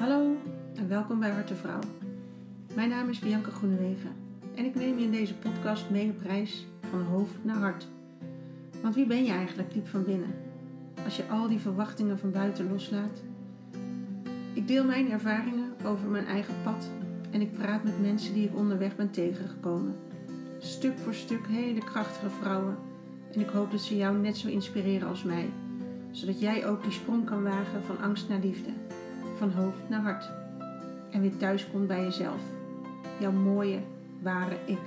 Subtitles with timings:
[0.00, 0.36] Hallo
[0.74, 1.80] en welkom bij Harte Vrouw.
[2.74, 4.10] Mijn naam is Bianca Groenewegen
[4.54, 7.86] en ik neem je in deze podcast mee op reis van hoofd naar hart.
[8.82, 10.34] Want wie ben je eigenlijk diep van binnen?
[11.04, 13.22] Als je al die verwachtingen van buiten loslaat.
[14.52, 16.90] Ik deel mijn ervaringen over mijn eigen pad
[17.30, 19.96] en ik praat met mensen die ik onderweg ben tegengekomen.
[20.58, 22.76] Stuk voor stuk hele krachtige vrouwen
[23.32, 25.50] en ik hoop dat ze jou net zo inspireren als mij,
[26.10, 28.70] zodat jij ook die sprong kan wagen van angst naar liefde
[29.40, 30.30] van hoofd naar hart.
[31.10, 32.40] En weer thuis komt bij jezelf.
[33.20, 33.78] Jouw mooie,
[34.22, 34.78] ware ik.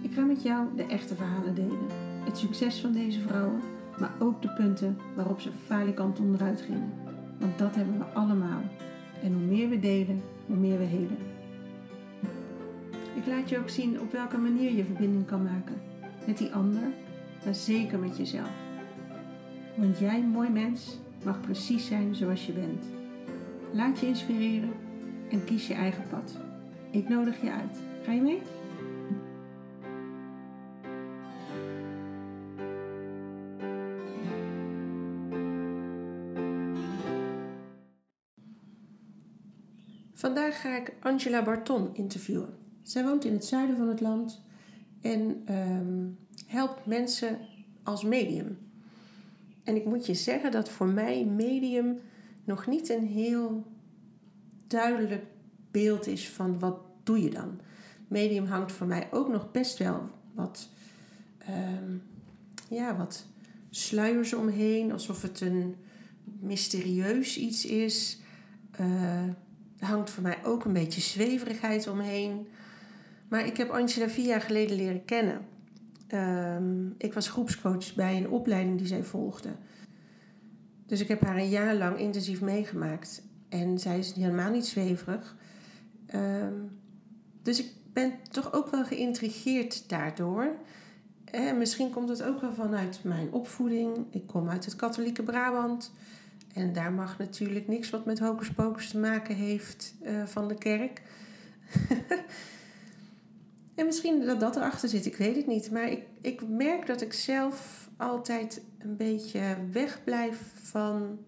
[0.00, 1.86] Ik ga met jou de echte verhalen delen.
[2.24, 3.60] Het succes van deze vrouwen,
[3.98, 6.92] maar ook de punten waarop ze falikant onderuit gingen.
[7.38, 8.62] Want dat hebben we allemaal.
[9.22, 11.18] En hoe meer we delen, hoe meer we helen.
[13.14, 15.80] Ik laat je ook zien op welke manier je verbinding kan maken.
[16.26, 16.82] Met die ander,
[17.44, 18.52] maar zeker met jezelf.
[19.74, 22.84] Want jij, mooi mens, mag precies zijn zoals je bent.
[23.72, 24.72] Laat je inspireren
[25.30, 26.38] en kies je eigen pad.
[26.90, 27.78] Ik nodig je uit.
[28.02, 28.42] Ga je mee?
[40.12, 42.54] Vandaag ga ik Angela Barton interviewen.
[42.82, 44.42] Zij woont in het zuiden van het land
[45.00, 46.08] en ehm,
[46.46, 47.38] helpt mensen
[47.82, 48.58] als medium.
[49.64, 52.00] En ik moet je zeggen dat voor mij medium
[52.44, 53.66] nog niet een heel
[54.66, 55.24] duidelijk
[55.70, 57.60] beeld is van wat doe je dan.
[58.08, 60.68] Medium hangt voor mij ook nog best wel wat,
[61.48, 62.02] um,
[62.68, 63.26] ja, wat
[63.70, 65.76] sluiers omheen, alsof het een
[66.40, 68.18] mysterieus iets is.
[68.80, 69.22] Uh,
[69.78, 72.46] hangt voor mij ook een beetje zweverigheid omheen.
[73.28, 75.40] Maar ik heb Angela vier jaar geleden leren kennen.
[76.14, 79.48] Ehm, ik was groepscoach bij een opleiding die zij volgde.
[80.86, 83.22] Dus ik heb haar een jaar lang intensief meegemaakt.
[83.48, 85.36] En zij is helemaal niet zweverig.
[86.06, 86.52] Ehm,
[87.42, 90.56] dus ik ben toch ook wel geïntrigeerd daardoor.
[91.24, 93.96] En misschien komt het ook wel vanuit mijn opvoeding.
[94.10, 95.92] Ik kom uit het katholieke Brabant.
[96.52, 101.02] En daar mag natuurlijk niks wat met hocus te maken heeft uh, van de kerk.
[103.74, 105.70] En misschien dat dat erachter zit, ik weet het niet.
[105.70, 111.18] Maar ik, ik merk dat ik zelf altijd een beetje wegblijf van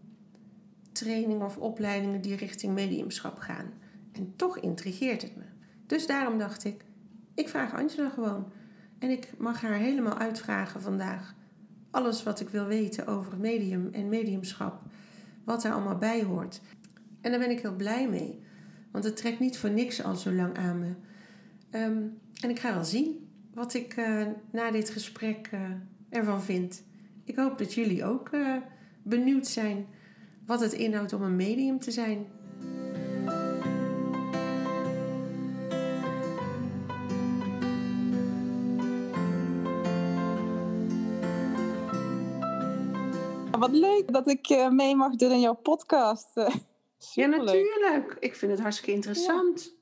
[0.92, 3.72] trainingen of opleidingen die richting mediumschap gaan.
[4.12, 5.42] En toch intrigeert het me.
[5.86, 6.84] Dus daarom dacht ik,
[7.34, 8.52] ik vraag Angela gewoon.
[8.98, 11.34] En ik mag haar helemaal uitvragen vandaag.
[11.90, 14.80] Alles wat ik wil weten over medium en mediumschap.
[15.44, 16.60] Wat er allemaal bij hoort.
[17.20, 18.40] En daar ben ik heel blij mee.
[18.90, 20.94] Want het trekt niet voor niks al zo lang aan me.
[21.78, 23.25] Um, en ik ga wel zien
[23.56, 25.60] wat ik uh, na dit gesprek uh,
[26.08, 26.82] ervan vind.
[27.24, 28.56] Ik hoop dat jullie ook uh,
[29.02, 29.86] benieuwd zijn
[30.46, 32.26] wat het inhoudt om een medium te zijn.
[43.58, 46.30] Wat leuk dat ik mee mag doen in jouw podcast.
[47.14, 48.16] ja, natuurlijk.
[48.20, 49.64] Ik vind het hartstikke interessant.
[49.64, 49.75] Ja,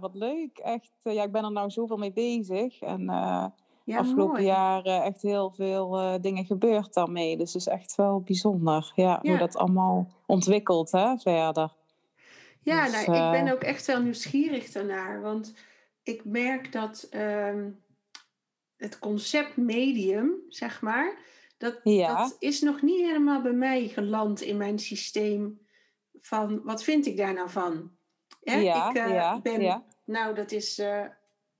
[0.00, 0.58] wat leuk.
[0.58, 2.80] Echt, eh, ja, ik ben er nou zoveel mee bezig.
[2.80, 3.46] En uh,
[3.84, 7.36] ja, afgelopen jaren echt heel veel uh, dingen gebeurd daarmee.
[7.36, 11.72] Dus het is echt wel bijzonder ja, hoe dat allemaal ontwikkelt hè, verder.
[12.60, 15.20] Ja, dus, nou, ik ben ook echt wel nieuwsgierig daarnaar.
[15.20, 15.54] Want
[16.02, 17.66] ik merk dat uh,
[18.76, 21.18] het concept medium, zeg maar,
[21.58, 25.60] dat, dat is nog niet helemaal bij mij geland in mijn systeem.
[26.20, 27.90] Van wat vind ik daar nou van?
[28.44, 31.04] Ja, ik uh, ben, nou dat is uh,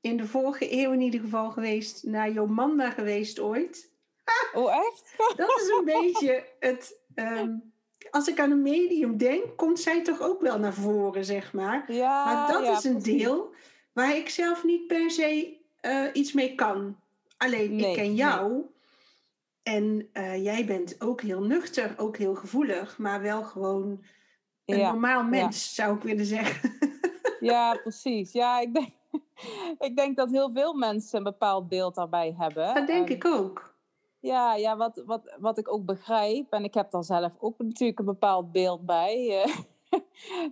[0.00, 3.90] in de vorige eeuw in ieder geval geweest, naar Jomanda geweest ooit.
[4.54, 5.14] Oh echt?
[5.36, 7.00] dat is een beetje het...
[7.14, 7.72] Um,
[8.10, 11.92] als ik aan een medium denk, komt zij toch ook wel naar voren, zeg maar.
[11.92, 13.54] Ja, maar dat is een deel
[13.92, 16.96] waar ik zelf niet per se uh, iets mee kan.
[17.36, 18.52] Alleen, nee, ik ken jou.
[18.52, 18.70] Nee.
[19.62, 24.04] En uh, jij bent ook heel nuchter, ook heel gevoelig, maar wel gewoon
[24.64, 26.70] een normaal mens, zou ik willen zeggen.
[27.40, 28.32] ja, precies.
[28.32, 28.90] Ja, ik denk,
[29.88, 32.74] ik denk dat heel veel mensen een bepaald beeld daarbij hebben.
[32.74, 33.74] Dat denk ik ook.
[34.20, 37.98] Ja, ja wat, wat, wat ik ook begrijp, en ik heb daar zelf ook natuurlijk
[37.98, 39.46] een bepaald beeld bij.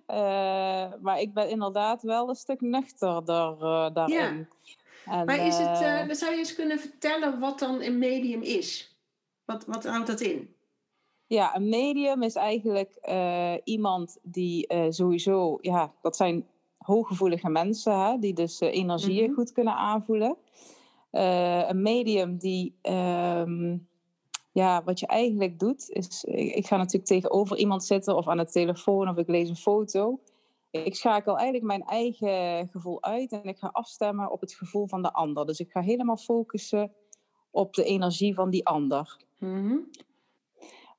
[0.07, 4.49] uh, maar ik ben inderdaad wel een stuk nuchterder uh, daarin.
[5.05, 5.13] Ja.
[5.13, 5.79] En, maar is het,
[6.19, 8.97] zou je eens kunnen vertellen wat dan een medium is?
[9.45, 10.55] Wat, wat houdt dat in?
[11.31, 16.47] Ja, een medium is eigenlijk uh, iemand die uh, sowieso, ja, dat zijn
[16.79, 19.35] hooggevoelige mensen, hè, die dus uh, energieën mm -hmm.
[19.35, 20.37] goed kunnen aanvoelen.
[21.11, 23.89] een medium die um,
[24.53, 28.51] ja, wat je eigenlijk doet, is, ik ga natuurlijk tegenover iemand zitten of aan de
[28.51, 30.21] telefoon of ik lees een foto.
[30.71, 35.03] Ik schakel eigenlijk mijn eigen gevoel uit en ik ga afstemmen op het gevoel van
[35.03, 35.47] de ander.
[35.47, 36.93] Dus ik ga helemaal focussen
[37.51, 39.17] op de energie van die ander.
[39.39, 39.77] Mhm.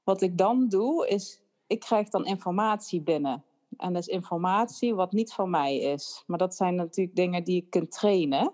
[0.03, 3.43] Wat ik dan doe, is ik krijg dan informatie binnen.
[3.77, 6.23] En dat is informatie wat niet van mij is.
[6.27, 8.53] Maar dat zijn natuurlijk dingen die je kunt trainen.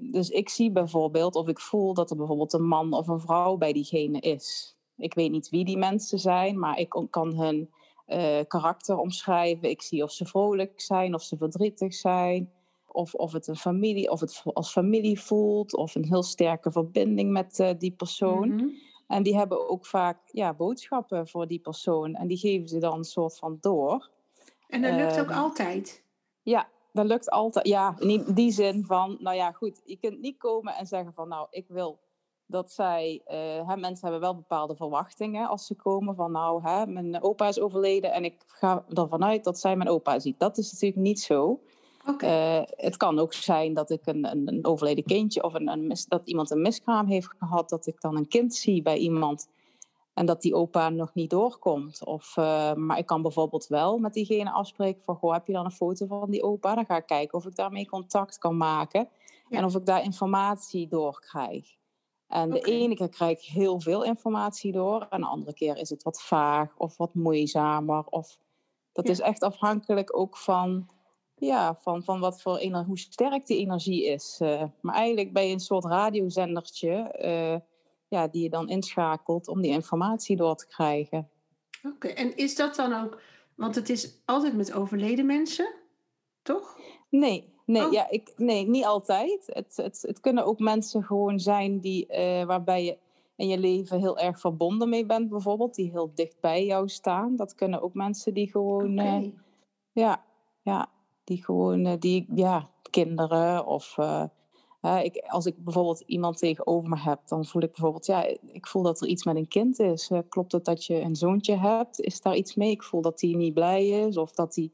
[0.00, 3.56] Dus ik zie bijvoorbeeld of ik voel dat er bijvoorbeeld een man of een vrouw
[3.56, 4.76] bij diegene is.
[4.96, 7.70] Ik weet niet wie die mensen zijn, maar ik kan hun
[8.08, 9.70] uh, karakter omschrijven.
[9.70, 12.50] Ik zie of ze vrolijk zijn, of ze verdrietig zijn.
[12.86, 17.30] Of, of het een familie, of het als familie voelt, of een heel sterke verbinding
[17.30, 18.54] met uh, die persoon.
[18.54, 18.68] Mhm.
[19.10, 22.14] En die hebben ook vaak ja, boodschappen voor die persoon.
[22.14, 24.10] En die geven ze dan een soort van door.
[24.68, 26.04] En dat lukt ook ehm, altijd?
[26.42, 27.68] Ja, dat lukt altijd.
[27.68, 31.28] Ja, in die zin van, nou ja, goed, je kunt niet komen en zeggen van,
[31.28, 31.98] nou, ik wil
[32.46, 33.22] dat zij,
[33.66, 37.60] hè, mensen hebben wel bepaalde verwachtingen als ze komen van, nou, hè, mijn opa is
[37.60, 40.38] overleden en ik ga ervan uit dat zij mijn opa ziet.
[40.38, 41.60] Dat is natuurlijk niet zo.
[42.06, 42.58] Okay.
[42.58, 45.96] Uh, het kan ook zijn dat ik een, een, een overleden kindje of een, een
[46.08, 49.48] dat iemand een miskraam heeft gehad, dat ik dan een kind zie bij iemand
[50.14, 52.04] en dat die opa nog niet doorkomt.
[52.04, 55.64] Of, uh, maar ik kan bijvoorbeeld wel met diegene afspreken van, goh, heb je dan
[55.64, 56.74] een foto van die opa?
[56.74, 59.08] Dan ga ik kijken of ik daarmee contact kan maken
[59.48, 61.78] en of ik daar informatie door krijg.
[62.26, 65.90] En de ene keer krijg ik heel veel informatie door en de andere keer is
[65.90, 68.04] het wat vaag of wat moeizamer.
[68.04, 68.38] Of,
[68.92, 70.88] dat is echt afhankelijk ook van
[71.40, 74.38] ja, van, van wat voor energie, hoe sterk die energie is.
[74.42, 77.60] Uh, maar eigenlijk ben je een soort radiozendertje uh,
[78.08, 81.30] ja, die je dan inschakelt om die informatie door te krijgen.
[81.82, 83.20] Oké, en is dat dan ook,
[83.54, 85.74] want het is altijd met overleden mensen,
[86.42, 86.78] toch?
[87.08, 87.92] Nee, nee, oh.
[87.92, 89.46] ja, ik, nee niet altijd.
[89.46, 92.98] Het, het, het kunnen ook mensen gewoon zijn die, uh, waarbij je
[93.36, 97.36] in je leven heel erg verbonden mee bent, bijvoorbeeld, die heel dicht bij jou staan.
[97.36, 98.92] Dat kunnen ook mensen die gewoon.
[98.92, 99.34] Okay.
[99.92, 100.24] ja,
[100.62, 100.90] ja,
[101.24, 103.96] die gewoon, eh, die, ja, kinderen of...
[103.98, 104.24] Uh,
[105.02, 108.82] ik, als ik bijvoorbeeld iemand tegenover me heb, dan voel ik bijvoorbeeld, ja, ik voel
[108.82, 110.10] dat er iets met een kind is.
[110.28, 112.00] klopt het dat je een zoontje hebt?
[112.00, 112.70] Is daar iets mee?
[112.70, 114.72] Ik voel dat hij niet blij is of dat hij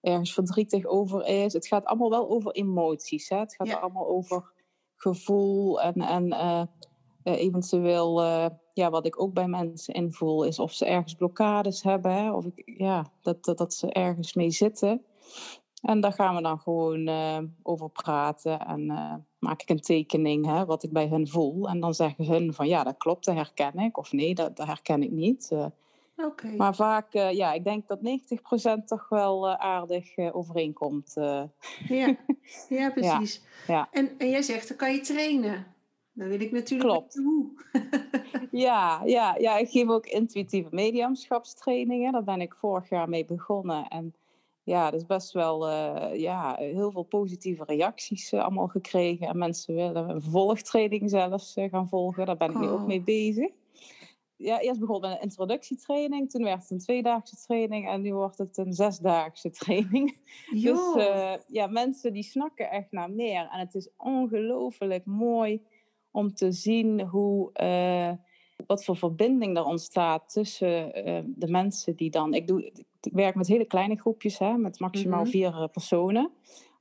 [0.00, 1.52] ergens verdrietig over is.
[1.52, 3.28] Het gaat allemaal wel over emoties.
[3.28, 3.38] Hè?
[3.38, 4.52] Het gaat allemaal over
[4.96, 6.62] gevoel en, en uh,
[7.22, 8.22] eventueel,
[8.72, 12.12] ja, wat ik ook bij mensen invoel, is of ze ergens blokkades hebben.
[12.12, 12.32] Hè?
[12.32, 15.04] Of ik, ja, dat, dat, dat ze ergens mee zitten.
[15.84, 20.46] En daar gaan we dan gewoon uh, over praten en uh, maak ik een tekening
[20.46, 21.68] hè, wat ik bij hun voel.
[21.68, 23.98] En dan zeggen hun van ja, dat klopt, dat herken ik.
[23.98, 25.50] Of nee, dat, dat herken ik niet.
[25.52, 25.66] Uh,
[26.56, 27.98] Maar vaak, ja, ik denk dat
[28.80, 31.14] 90% toch wel aardig overeenkomt.
[31.88, 32.16] Ja.
[32.68, 33.42] ja, precies.
[33.66, 33.74] Ja.
[33.74, 33.88] ja.
[33.90, 35.66] En, en jij zegt, dan kan je trainen.
[36.12, 37.14] Dan wil ik natuurlijk Klopt.
[37.14, 37.50] hoe.
[38.66, 42.12] ja, ja, ja, ik geef ook intuïtieve mediumschapstrainingen.
[42.12, 43.88] Daar ben ik vorig jaar mee begonnen.
[43.88, 44.14] En
[44.64, 49.28] ja, dat is best wel uh, ja, heel veel positieve reacties uh, allemaal gekregen.
[49.28, 52.26] En mensen willen een volgtraining zelfs uh, gaan volgen.
[52.26, 53.04] Daar ben ik nu ook mee oh.
[53.04, 53.50] bezig.
[54.36, 58.38] Ja, eerst begon met een introductietraining, toen werd het een tweedaagse training en nu wordt
[58.38, 60.18] het een zesdaagse training.
[60.50, 60.80] Dus
[61.46, 63.48] ja, mensen die snakken echt naar meer.
[63.52, 65.62] En het is ongelooflijk mooi
[66.10, 67.52] om te zien hoe
[68.66, 70.92] wat voor verbinding er ontstaat tussen
[71.36, 72.34] de mensen die dan.
[72.34, 75.30] Ik, doe, ik werk met hele kleine groepjes, hè, met maximaal mhm.
[75.30, 76.30] vier eh, personen.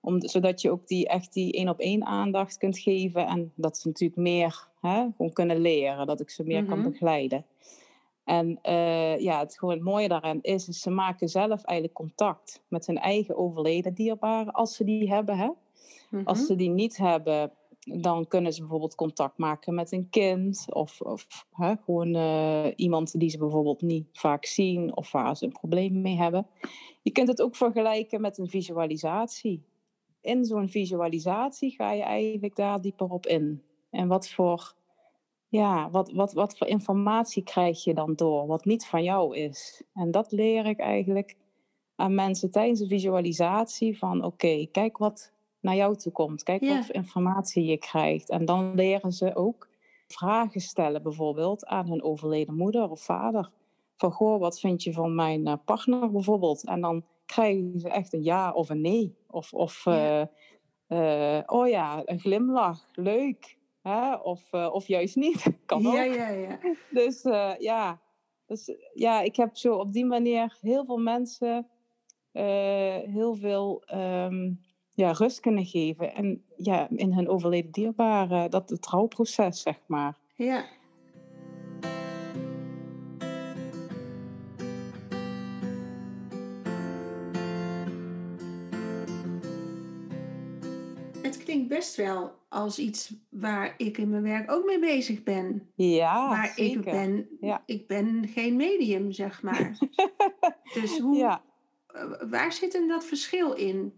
[0.01, 3.27] Om, zodat je ook die, echt die één op één aandacht kunt geven.
[3.27, 6.07] En dat ze natuurlijk meer hè, gewoon kunnen leren.
[6.07, 6.89] Dat ik ze meer kan mhm.
[6.89, 7.45] begeleiden.
[8.24, 12.63] En uh, ja, het gewoon het mooie daarin is, is, ze maken zelf eigenlijk contact
[12.67, 15.38] met hun eigen overleden dierbaren, als ze die hebben.
[15.38, 15.50] Hè?
[16.24, 16.47] Als mhm.
[16.47, 17.51] ze die niet hebben,
[17.85, 23.19] dan kunnen ze bijvoorbeeld contact maken met een kind of, of hè, gewoon uh, iemand
[23.19, 26.47] die ze bijvoorbeeld niet vaak zien of waar ze een probleem mee hebben.
[27.01, 29.63] Je kunt het ook vergelijken met een visualisatie.
[30.21, 33.63] In zo'n visualisatie ga je eigenlijk daar dieper op in.
[33.89, 34.73] En wat voor,
[35.47, 39.83] ja, wat, wat, wat voor informatie krijg je dan door, wat niet van jou is.
[39.93, 41.37] En dat leer ik eigenlijk
[41.95, 45.32] aan mensen tijdens de visualisatie van oké, kijk wat
[45.63, 46.43] naar jou toe komt.
[46.43, 48.29] Kijk wat voor informatie je krijgt.
[48.29, 49.67] En dan leren ze ook
[50.08, 53.51] vragen stellen, bijvoorbeeld aan hun overleden moeder of vader.
[53.96, 56.65] Van goh, wat vind je van mijn eh, partner bijvoorbeeld?
[56.65, 59.15] En dan krijgen ze echt een ja of een nee.
[59.27, 60.22] Of, of ja.
[60.22, 60.27] Uh,
[61.00, 63.58] uh, oh ja, een glimlach, leuk.
[63.82, 64.15] Hè?
[64.15, 65.93] Of, of juist niet, kan ook.
[65.93, 66.60] Ja, ja, ja.
[67.01, 67.22] Dus
[67.60, 68.01] ja.
[68.46, 71.67] Dus, ja, ik heb zo op die manier heel veel mensen
[73.05, 74.62] heel veel um,
[74.93, 76.15] ja, rust kunnen geven.
[76.15, 80.17] En ja, in hun overleden dierbaren, dat het rouwproces, zeg maar.
[80.35, 80.65] Ja.
[91.21, 95.71] Het klinkt best wel als iets waar ik in mijn werk ook mee bezig ben.
[95.75, 96.77] Ja, maar zeker.
[96.77, 97.27] ik ben,
[97.65, 99.77] ik ben geen medium, zeg maar.
[100.81, 101.41] dus hoe, ja.
[101.88, 103.93] Eh, waar zit dan dat verschil in?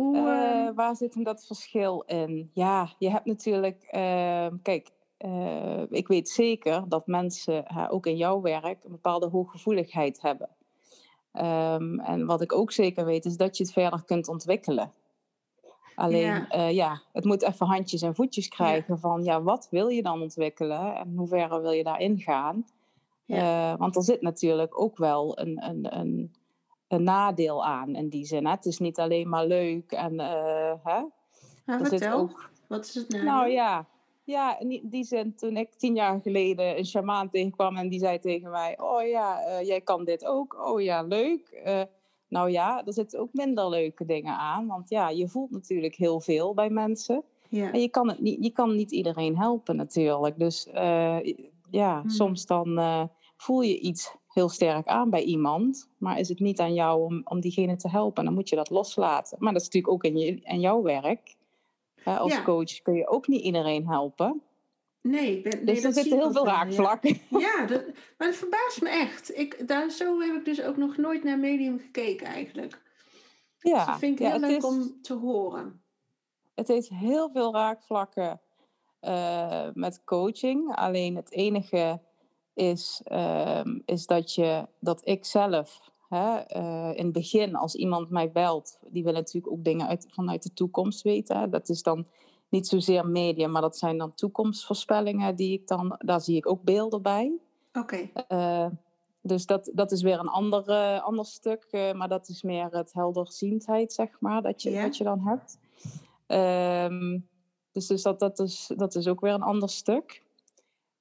[0.00, 2.50] Hoe, uh, waar zit hem dat verschil in?
[2.54, 8.40] Ja, je hebt natuurlijk, uh, kijk, uh, ik weet zeker dat mensen ook in jouw
[8.40, 10.48] werk een bepaalde hooggevoeligheid hebben.
[11.32, 14.92] Um, en wat ik ook zeker weet is dat je het verder kunt ontwikkelen.
[15.94, 19.00] Alleen, ja, uh, ja het moet even handjes en voetjes krijgen ja.
[19.00, 22.66] van, ja, wat wil je dan ontwikkelen en hoe ver wil je daarin gaan?
[23.24, 23.76] Ja.
[23.76, 26.34] Want er zit natuurlijk ook wel een, een, een,
[26.90, 28.44] een, nadeel aan in die zin.
[28.44, 28.50] Hè?
[28.50, 31.02] Het is niet alleen maar leuk en, uh, hè?
[31.64, 32.50] er zit ook...
[32.68, 33.26] wat is het nadeel?
[33.26, 33.86] Nou ja,
[34.30, 38.18] ja, in die zin, toen ik tien jaar geleden een shamaan tegenkwam en die zei
[38.18, 40.66] tegen mij: Oh ja, uh, jij kan dit ook.
[40.66, 41.62] Oh ja, leuk.
[41.66, 41.82] Uh,
[42.28, 44.66] nou ja, er zitten ook minder leuke dingen aan.
[44.66, 47.22] Want ja, je voelt natuurlijk heel veel bij mensen.
[47.48, 47.72] Ja.
[47.72, 50.38] En je kan, het niet, je kan niet iedereen helpen natuurlijk.
[50.38, 51.18] Dus uh,
[51.70, 52.10] ja, hmm.
[52.10, 55.90] soms dan voel je iets heel sterk aan bij iemand.
[55.98, 58.24] Maar is het niet aan jou om, om diegene te helpen.
[58.24, 59.36] Dan moet je dat loslaten.
[59.40, 61.36] Maar dat is natuurlijk ook in, je, in jouw werk.
[61.94, 62.42] Hè, als Ja.
[62.42, 64.42] coach kun je ook niet iedereen helpen.
[65.02, 66.58] Nee, ik ben, nee Dus er zitten heel veel wel, ja.
[66.64, 67.18] raakvlakken.
[67.38, 67.84] Ja, dat,
[68.18, 69.38] maar dat verbaast me echt.
[69.38, 72.70] Ik, daar, zo heb ik dus ook nog nooit naar medium gekeken eigenlijk.
[73.58, 75.82] Dus Ja, dat vind ik ja, heel leuk is, om te horen.
[76.54, 78.40] het heeft heel veel raakvlakken
[79.00, 80.74] eh, met coaching.
[80.76, 82.00] Alleen het enige
[82.60, 88.10] is, ehm, is dat, je, dat ik zelf hè, eh, in het begin, als iemand
[88.10, 91.38] mij belt, die wil natuurlijk ook dingen uit, vanuit de toekomst weten.
[91.38, 91.48] Hè.
[91.48, 92.06] Dat is dan
[92.48, 96.62] niet zozeer media, maar dat zijn dan toekomstvoorspellingen die ik dan, daar zie ik ook
[96.62, 97.32] beelden bij.
[97.72, 98.66] Oké, Eh,
[99.22, 102.92] dus dat, dat is weer een ander, eh, ander stuk, maar dat is meer het
[102.92, 104.82] helderziendheid, zeg maar, dat je, Ja.
[104.82, 105.58] dat je dan hebt.
[106.26, 107.18] Ehm,
[107.72, 110.22] dus dus dat, dat, is, dat is ook weer een ander stuk.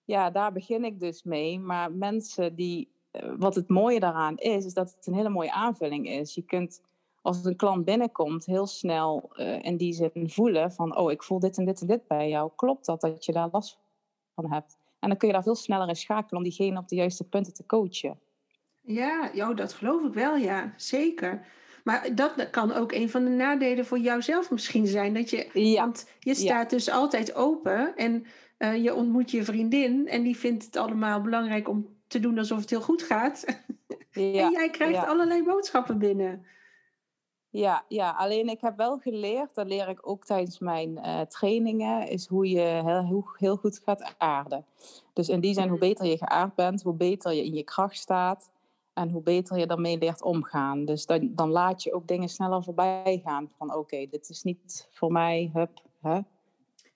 [0.10, 1.60] Ja, daar begin ik dus mee.
[1.60, 5.52] Maar mensen die, eh, wat het mooie daaraan is, is dat het een hele mooie
[5.52, 6.36] aanvulling is.
[6.36, 6.82] Je kunt
[7.22, 11.40] als een klant binnenkomt heel snel eh, in die zin voelen van, oh, ik voel
[11.40, 12.52] dit en dit en dit bij jou.
[12.56, 13.78] Klopt dat, dat je daar last
[14.36, 14.78] van hebt?
[15.00, 17.54] En dan kun je daar veel sneller in schakelen om diegene op de juiste punten
[17.54, 18.20] te coachen.
[18.82, 21.46] ja, jo, dat geloof ik wel, ja, zeker.
[21.84, 25.14] Maar dat kan ook een van de nadelen voor jouzelf misschien zijn.
[25.14, 28.26] Dat je, Ja, Want je staat dus altijd open en
[28.60, 32.60] eh, je ontmoet je vriendin en die vindt het allemaal belangrijk om te doen alsof
[32.60, 33.46] het heel goed gaat.
[34.12, 35.06] ja, en jij krijgt ja.
[35.06, 36.46] allerlei boodschappen binnen.
[37.50, 42.08] Ja, ja, alleen ik heb wel geleerd, dat leer ik ook tijdens mijn eh, trainingen,
[42.08, 44.66] is hoe je heel, heel, heel goed gaat aarden.
[45.14, 47.98] Dus in die zin, hoe beter je geaard bent, hoe beter je in je kracht
[47.98, 48.50] staat
[48.94, 50.86] en hoe beter je daarmee leert omgaan.
[50.86, 53.50] Dus dan, dan laat je ook dingen sneller voorbij gaan.
[53.58, 56.20] Van oké, dit is niet voor mij, hup, hè?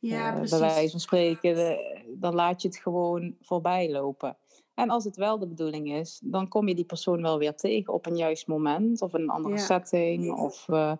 [0.09, 0.59] Ja, Eh, precies.
[0.59, 4.37] bij wijze van spreken, de- dan laat je het gewoon voorbij lopen.
[4.73, 7.93] En als het wel de bedoeling is, dan kom je die persoon wel weer tegen
[7.93, 9.61] op een juist moment of in een andere Ja.
[9.61, 10.31] setting.
[10.39, 10.91] Of, eh,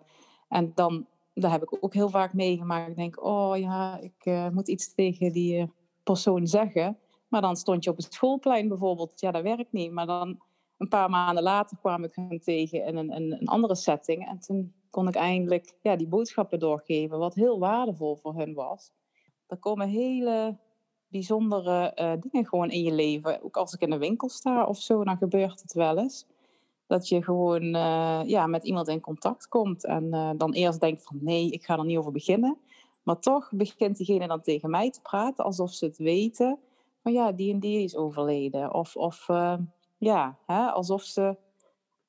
[0.48, 2.88] en dan, dat heb ik ook heel vaak meegemaakt.
[2.90, 5.66] Ik denk, oh ja, ik eh, moet iets tegen die eh,
[6.02, 6.98] persoon zeggen.
[7.28, 9.20] Maar dan stond je op het schoolplein bijvoorbeeld.
[9.20, 9.92] Ja, dat werkt niet.
[9.92, 10.40] Maar dan
[10.78, 14.28] een paar maanden later kwam ik hem tegen in een, een, een andere setting.
[14.28, 18.92] En toen kon ik eindelijk ja, die boodschappen doorgeven, wat heel waardevol voor hun was.
[19.46, 20.56] Er komen hele
[21.08, 23.42] bijzondere eh, dingen gewoon in je leven.
[23.42, 26.26] Ook als ik in de winkel sta of zo, dan gebeurt het wel eens.
[26.86, 31.02] Dat je gewoon eh, ja, met iemand in contact komt en eh, dan eerst denkt
[31.02, 32.58] van nee, ik ga er niet over beginnen.
[33.02, 36.58] Maar toch begint diegene dan tegen mij te praten alsof ze het weten.
[37.02, 38.74] Van ja, die en die is overleden.
[38.74, 39.26] Of, of
[39.98, 41.36] ja, hè, alsof ze,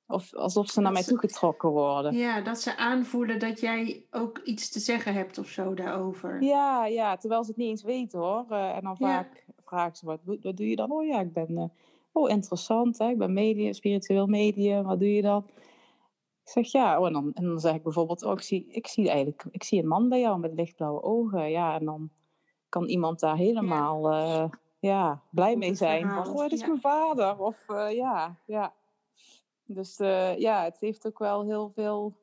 [0.07, 2.13] of, alsof ze naar Dat mij ze- toegetrokken worden.
[2.13, 6.41] Ja, dat ze aanvoelen dat jij ook iets te zeggen hebt of zo daarover.
[6.43, 8.45] Ja, ja, terwijl ze het niet eens weten hoor.
[8.49, 9.07] Eh, en dan Ja.
[9.07, 10.91] vaak vragen ze, wat, doe- wat doe je dan?
[10.91, 11.63] Oh ja, ik ben, eh,
[12.11, 13.09] oh interessant, hè?
[13.09, 15.45] ik ben medium, spiritueel medium, wat doe je dan?
[16.43, 18.87] Ik zeg ja, oh, en, dan, en dan zeg ik bijvoorbeeld, oh, ik zie, ik
[18.87, 21.49] zie eigenlijk, ik zie een man bij jou met lichtblauwe ogen.
[21.51, 22.09] Ja, en dan
[22.69, 24.49] kan iemand daar helemaal ja.
[24.79, 26.09] ja, blij mee zijn.
[26.09, 26.67] Van, oh, het is ja.
[26.67, 27.39] mijn vader.
[27.39, 28.73] Of eh, ja, ja.
[29.65, 32.17] Dus eh, ja, het heeft ook wel heel veel,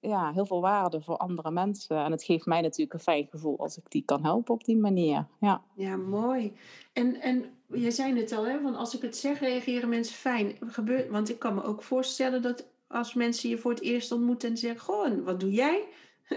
[0.00, 1.96] ja, heel veel waarde voor andere mensen.
[1.96, 4.76] En het geeft mij natuurlijk een fijn gevoel als ik die kan helpen op die
[4.76, 5.26] manier.
[5.40, 6.52] Ja, Ja, mooi.
[6.92, 10.56] En, en je zei het al, hè, van als ik het zeg, reageren mensen fijn.
[10.60, 14.48] Gebeurt, want ik kan me ook voorstellen dat als mensen je voor het eerst ontmoeten
[14.50, 15.84] en zeggen: Goh, wat doe jij?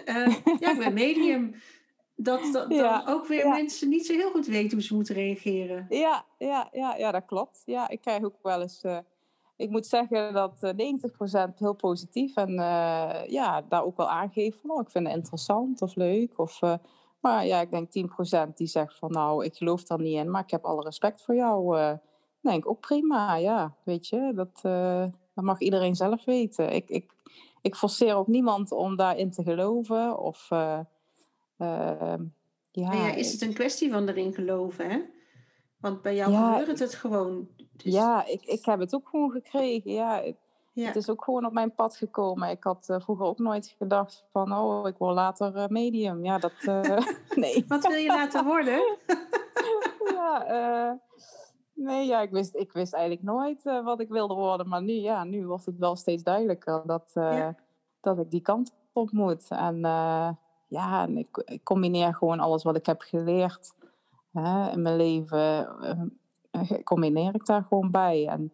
[0.05, 1.55] Eh, ja, ik ben medium.
[2.15, 3.51] Dat, dat dan ook weer ja.
[3.51, 5.85] mensen niet zo heel goed weten hoe ze moeten reageren.
[5.89, 7.61] ja, ja, ja, ja dat klopt.
[7.65, 8.97] Ja, ik krijg ook wel eens eh,
[9.55, 10.71] ik moet zeggen dat uh,
[11.49, 12.53] 90% heel positief en
[13.29, 16.39] ja, daar ook wel aangeeft van, oh, ik vind het interessant of leuk.
[16.39, 16.59] Of,
[17.19, 17.89] maar ja, ik denk
[18.49, 21.21] 10% die zegt van, nou, ik geloof daar niet in, maar ik heb alle respect
[21.21, 21.77] voor jou.
[22.41, 24.59] denk ook prima, ja, weet je, dat,
[25.33, 26.73] dat mag iedereen zelf weten.
[26.73, 27.11] Ik, ik,
[27.61, 30.47] ik forceer ook niemand om daarin te geloven of...
[32.75, 34.99] Ja, ja, is het een kwestie van erin geloven, hè?
[35.85, 37.47] Want bij jou gebeurt het gewoon.
[37.57, 37.93] Dus...
[37.93, 39.91] Ja, ik, ik heb het ook gewoon gekregen.
[39.91, 40.21] Ja.
[40.21, 40.35] Het,
[40.73, 40.85] ja.
[40.85, 42.49] het is ook gewoon op mijn pad gekomen.
[42.49, 46.23] Ik had uh, vroeger ook nooit gedacht van, oh, ik word later uh, medium.
[46.23, 46.81] Ja, dat, uh,
[47.35, 47.65] nee.
[47.67, 48.97] Wat wil je laten worden?
[50.15, 50.99] ja,
[51.73, 54.67] nee, ja, ik wist, ik wist eigenlijk nooit wat ik wilde worden.
[54.67, 57.55] Maar nu, ja, nu wordt het wel steeds duidelijker dat, ja.
[58.01, 59.45] dat ik die kant op moet.
[59.49, 59.79] En
[60.67, 63.73] ja, en ik, ik, combineer gewoon alles wat ik heb geleerd
[64.35, 65.75] hè, in mijn leven,
[66.51, 68.27] uh, combineer ik daar gewoon bij.
[68.27, 68.53] En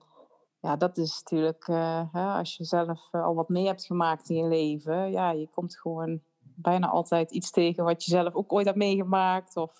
[0.59, 4.35] ja, dat is natuurlijk, uh, hè, als je zelf al wat mee hebt gemaakt in
[4.35, 8.65] je leven, ja, je komt gewoon bijna altijd iets tegen wat je zelf ook ooit
[8.65, 9.79] hebt meegemaakt of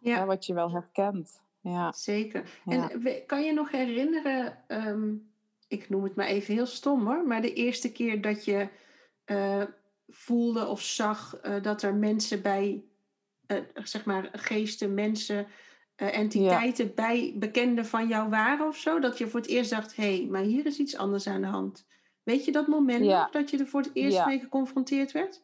[0.00, 0.26] ja.
[0.26, 1.42] wat je wel herkent.
[1.60, 1.92] Ja.
[1.92, 2.60] Zeker.
[2.66, 5.30] En kan je nog herinneren, um,
[5.68, 8.68] ik noem het maar even heel stom hoor, maar de eerste keer dat je
[10.08, 12.84] voelde of zag uh, dat er mensen bij,
[13.46, 15.46] uh, zeg maar, geesten, mensen,
[15.96, 18.98] uh, entiteiten bij bekenden van jou waren of zo?
[18.98, 21.46] Dat je voor het eerst dacht: hé, hey, maar hier is iets anders aan de
[21.46, 21.86] hand.
[22.22, 25.42] Weet je dat moment nog dat je er voor het eerst mee geconfronteerd werd?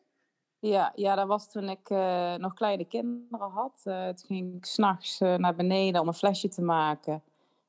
[0.59, 1.89] Ja, ja, dat was toen ik
[2.41, 3.81] nog kleine kinderen had.
[4.17, 7.23] toen ging ik s'nachts naar beneden om een flesje te maken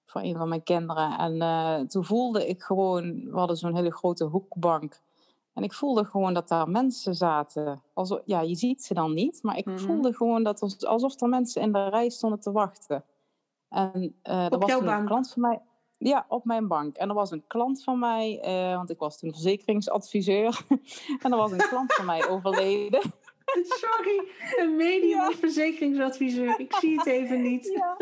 [0.06, 1.18] voor een van mijn kinderen.
[1.18, 5.02] En toen voelde ik gewoon, we hadden zo'n hele grote hoekbank.
[5.54, 7.84] En ik voelde gewoon dat daar mensen zaten.
[7.94, 9.78] Alsof, ja, je ziet ze dan niet, maar ik mhm.
[9.78, 13.04] voelde gewoon dat alsof er mensen in de rij stonden te wachten.
[13.70, 15.62] En uh, er was een klant van mij.
[15.98, 16.98] Ja, op mijn bank.
[16.98, 20.66] En er was een klant van mij, uh, want ik was toen verzekeringsadviseur.
[21.24, 23.02] en er was een klant van mij overleden.
[23.64, 25.32] Sorry, een medium ja.
[25.32, 26.60] verzekeringsadviseur.
[26.60, 27.72] Ik zie het even niet.
[27.76, 27.98] Ja.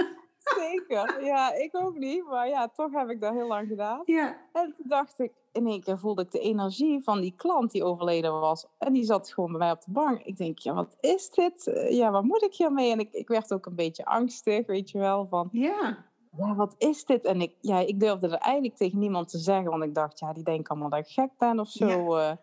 [0.57, 2.25] Zeker, ja, ik ook niet.
[2.25, 4.01] Maar ja, toch heb ik dat heel lang gedaan.
[4.05, 4.37] Ja.
[4.53, 7.83] En toen dacht ik, in één keer voelde ik de energie van die klant die
[7.83, 8.65] overleden was.
[8.77, 10.21] En die zat gewoon bij mij op de bank.
[10.21, 11.67] Ik denk, ja, wat is dit?
[11.67, 12.91] Eh, ja, wat moet ik hiermee?
[12.91, 15.27] En ik, ik werd ook een beetje angstig, weet je wel.
[15.27, 16.07] Van, ja.
[16.37, 17.25] Ja, wat is dit?
[17.25, 19.69] En ik, ja, ik durfde er eigenlijk tegen niemand te zeggen.
[19.69, 22.17] Want ik dacht, ja, die denken allemaal dat ik gek ben of zo.
[22.17, 22.39] Ja.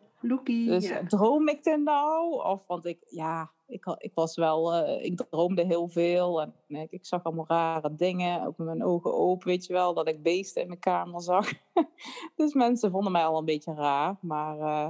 [0.66, 2.42] Dus droom ik dit nou?
[2.44, 6.90] Of, want ik, ja, ik, ik was wel, uh, ik droomde heel veel en ik,
[6.90, 10.22] ik, zag allemaal rare dingen, ook met mijn ogen open, weet je wel, dat ik
[10.22, 11.52] beesten in mijn kamer zag.
[12.36, 14.88] dus mensen vonden mij al een beetje raar, maar uh,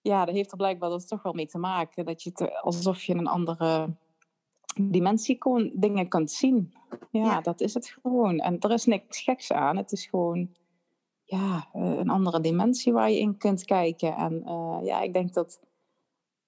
[0.00, 3.02] ja, dat heeft er blijkbaar dus toch wel mee te maken, dat je het alsof
[3.02, 3.94] je in een andere
[4.80, 6.72] dimensie kon, dingen kunt zien.
[7.10, 8.38] Ja, ja, dat is het gewoon.
[8.38, 10.54] En er is niks geks aan, het is gewoon
[11.30, 14.14] ja, eh, een andere dimensie waar je in kunt kijken.
[14.14, 14.42] En
[14.84, 15.60] ja, ik denk dat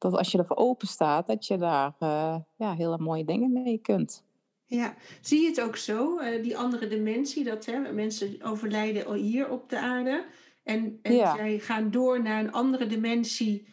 [0.01, 3.79] dat als je ervoor open staat, dat je daar uh, ja, hele mooie dingen mee
[3.79, 4.25] kunt.
[4.64, 9.51] Ja, zie je het ook zo, uh, die andere dimensie, dat hè, mensen overlijden hier
[9.51, 10.27] op de aarde
[10.62, 13.69] en, en zij gaan door naar een andere dimensie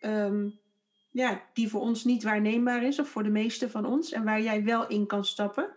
[0.00, 0.60] um,
[1.10, 4.42] ja, die voor ons niet waarneembaar is, of voor de meeste van ons, en waar
[4.42, 5.76] jij wel in kan stappen?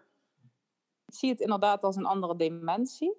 [1.06, 3.16] Ik zie het inderdaad als een andere dimensie.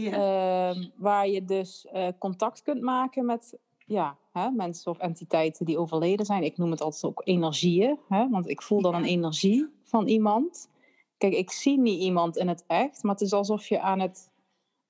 [0.00, 0.70] Ja.
[0.74, 5.78] Uh, waar je dus uh, contact kunt maken met ja, hè, mensen of entiteiten die
[5.78, 6.42] overleden zijn.
[6.42, 10.68] Ik noem het altijd ook energieën, hè, want ik voel dan een energie van iemand.
[11.18, 14.30] Kijk, ik zie niet iemand in het echt, maar het is alsof je aan het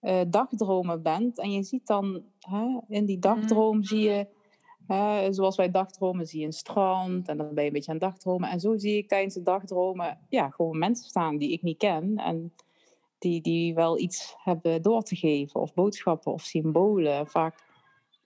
[0.01, 1.39] uh, dagdromen bent.
[1.39, 4.27] En je ziet dan hè, in die dagdroom, zie je,
[4.87, 7.99] hè, zoals wij dagdromen, zie je een strand en dan ben je een beetje aan
[7.99, 8.51] het dagdromen.
[8.51, 12.17] En zo zie ik tijdens de dagdromen ja, gewoon mensen staan die ik niet ken.
[12.17, 12.53] En
[13.19, 17.27] die, die wel iets hebben door te geven, of boodschappen of symbolen.
[17.27, 17.65] Vaak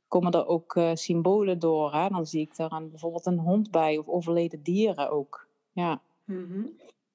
[0.09, 1.95] komen er ook uh, symbolen door.
[1.95, 2.09] Hè?
[2.09, 5.49] Dan zie ik daar bijvoorbeeld een hond bij of overleden dieren ook.
[5.73, 6.63] Ja, mm-hmm.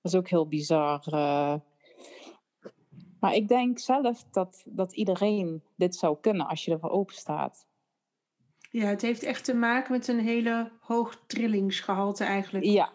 [0.01, 1.03] dat is ook heel bizar.
[1.07, 1.55] Uh.
[3.19, 7.67] Maar ik denk zelf dat, dat iedereen dit zou kunnen als je ervoor open staat.
[8.71, 12.65] Ja, het heeft echt te maken met een hele hoog trillingsgehalte eigenlijk.
[12.65, 12.91] Ja,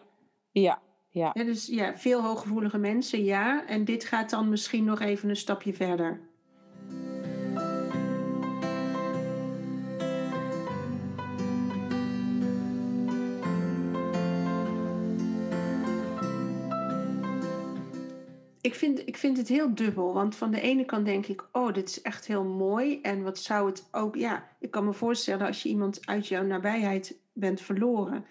[0.51, 0.81] ja,
[1.11, 1.31] ja.
[1.31, 3.67] dus ja, veel hooggevoelige mensen, ja.
[3.67, 6.29] En dit gaat dan misschien nog even een stapje verder.
[18.61, 20.13] ik vind, ik vind het heel dubbel.
[20.13, 23.01] Want van de ene kant denk ik, oh, dit is echt heel mooi.
[23.01, 26.43] En wat zou het ook, ja, ik kan me voorstellen als je iemand uit jouw
[26.43, 28.25] nabijheid bent verloren.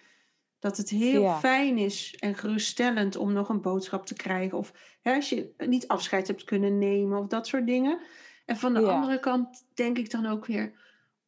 [0.61, 4.59] Dat het heel fijn is en geruststellend om nog een boodschap te krijgen.
[4.59, 8.01] Of hè, als je niet afscheid hebt kunnen nemen of dat soort dingen.
[8.47, 10.73] En van de andere kant denk ik dan ook weer,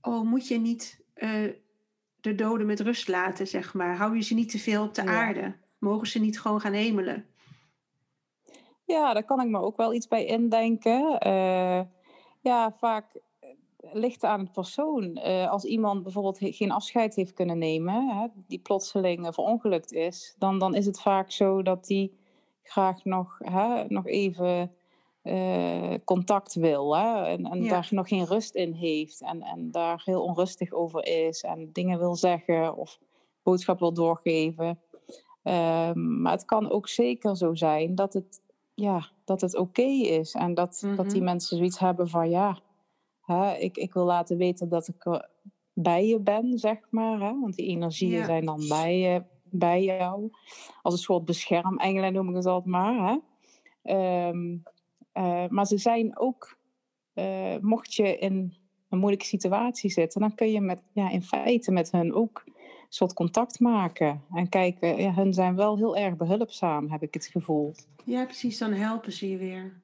[0.00, 1.52] oh, moet je niet uh,
[2.20, 3.96] de doden met rust laten, zeg maar?
[3.96, 5.56] Hou je ze niet te veel op de aarde?
[5.78, 7.26] Mogen ze niet gewoon gaan hemelen?
[8.84, 11.26] Ja, daar kan ik me ook wel iets bij indenken.
[11.26, 11.80] Uh,
[12.40, 13.20] ja, vaak
[13.92, 15.18] ligt aan het persoon.
[15.26, 20.58] Uh, als iemand bijvoorbeeld geen afscheid heeft kunnen nemen, hè, die plotseling verongelukt is, dan,
[20.58, 22.18] dan is het vaak zo dat die
[22.62, 24.72] graag nog, hè, nog even
[25.22, 30.02] uh, contact wil hè, en, en daar nog geen rust in heeft en, en daar
[30.04, 32.98] heel onrustig over is en dingen wil zeggen of
[33.42, 34.80] boodschap wil doorgeven.
[35.44, 38.42] Um, maar het kan ook zeker zo zijn dat het,
[38.74, 41.24] ja, dat het oké is en dat, dat die mhm.
[41.24, 42.58] mensen zoiets hebben van ja,
[43.22, 45.28] hè, ik, ik wil laten weten dat ik er
[45.72, 47.20] bij je ben, zeg maar.
[47.20, 50.30] Hè, want die energieën zijn dan bij, je, bij jou.
[50.82, 53.08] Als een soort beschermengelen noem ik het altijd maar.
[53.08, 53.18] Hè.
[54.28, 54.62] Um,
[55.14, 56.58] uh, maar ze zijn ook,
[57.14, 58.54] uh, mocht je in
[58.88, 62.54] een moeilijke situatie zitten, dan kun je met, ja, in feite met hen ook een
[62.88, 64.22] soort contact maken.
[64.32, 67.74] En kijken, ja, hun zijn wel heel erg behulpzaam, heb ik het gevoel.
[68.04, 69.82] Ja, precies, dan helpen ze je weer.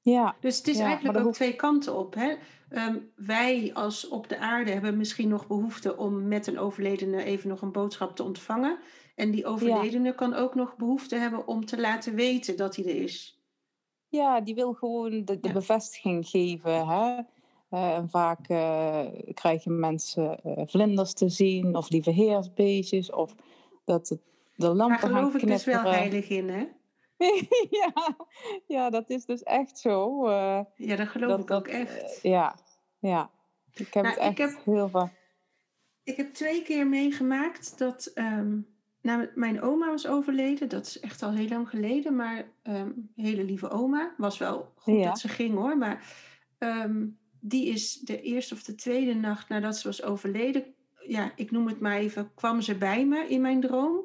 [0.00, 0.36] Ja.
[0.40, 2.14] Dus het is eigenlijk ook twee kanten op.
[2.14, 2.34] Hè?
[2.70, 7.48] Um, wij als op de aarde hebben misschien nog behoefte om met een overledene even
[7.48, 8.78] nog een boodschap te ontvangen.
[9.14, 13.02] En die overledene kan ook nog behoefte hebben om te laten weten dat hij er
[13.02, 13.42] is.
[14.08, 16.86] Ja, die wil gewoon de, de bevestiging geven.
[16.86, 17.20] Hè?
[17.70, 19.00] Uh, en vaak uh,
[19.34, 23.34] krijgen mensen uh, vlinders te zien, of lieve heersbeestjes, of
[23.84, 24.20] dat het,
[24.54, 26.66] de lampen Daar geloof ik dus wel heilig in, hè?
[27.80, 28.16] ja,
[28.66, 30.28] ja, dat is dus echt zo.
[30.76, 32.18] ja, dat geloof ik ook echt.
[32.22, 32.58] ja,
[32.98, 33.30] ja.
[33.74, 35.12] Ik heb nou, het echt ik heb, heel vaak.
[36.02, 38.66] Ik heb twee keer meegemaakt dat um,
[39.02, 40.68] nou, mijn oma was overleden.
[40.68, 42.16] Dat is echt al heel lang geleden.
[42.16, 44.14] Maar um, hele lieve oma.
[44.16, 45.78] Was wel goed dat ze ging hoor.
[45.78, 46.04] Maar
[46.58, 50.74] um, die is de eerste of de tweede nacht nadat ze was overleden.
[51.06, 52.34] Ja, ik noem het maar even.
[52.34, 54.00] Kwam ze bij me in mijn droom.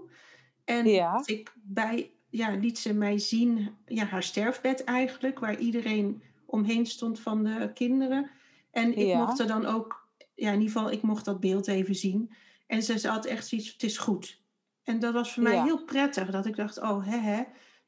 [0.66, 1.22] En ja.
[1.26, 3.76] ik bij, ja, liet ze mij zien.
[3.86, 5.40] Ja, haar sterfbed eigenlijk.
[5.40, 8.30] Waar iedereen omheen stond van de kinderen.
[8.72, 10.08] En ik mocht er dan ook.
[10.36, 12.32] Ja, in ieder geval, ik mocht dat beeld even zien.
[12.68, 13.72] En ze had echt zoiets.
[13.72, 14.42] Het is goed
[14.84, 16.30] en dat was voor mij heel prettig.
[16.30, 17.44] Dat ik dacht, oh hè hè,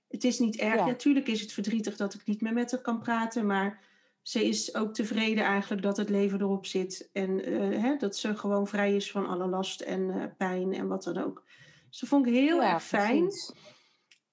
[0.07, 0.85] het is niet erg.
[0.85, 3.45] Natuurlijk is het verdrietig dat ik niet meer met haar kan praten.
[3.45, 3.79] Maar
[4.21, 7.09] ze is ook tevreden eigenlijk dat het leven erop zit.
[7.13, 10.87] En uh, hè, dat ze gewoon vrij is van alle last en uh, pijn en
[10.87, 11.43] wat dan ook.
[11.89, 13.27] Dus dat vond ik heel erg fijn.
[13.27, 13.53] Precies.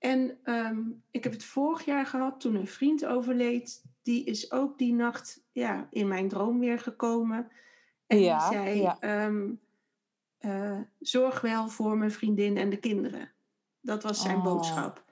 [0.03, 3.85] En um, ik heb het vorig jaar gehad toen een vriend overleed.
[4.03, 7.51] Die is ook die nacht ja, in mijn droom weer gekomen.
[8.07, 8.93] En die zei...
[9.01, 9.61] Um,
[10.41, 13.33] uh, zorg wel voor mijn vriendin en de kinderen.
[13.81, 14.45] Dat was zijn oh.
[14.45, 15.05] boodschap.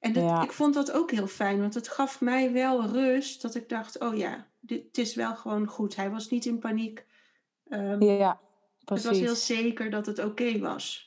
[0.00, 3.54] En dat, ik vond dat ook heel fijn, want het gaf mij wel rust dat
[3.54, 5.96] ik dacht, oh ja, dit, het is wel gewoon goed.
[5.96, 7.06] Hij was niet in paniek.
[7.68, 8.40] Um, ja,
[8.84, 9.04] precies.
[9.04, 11.05] Het was heel zeker dat het oké was.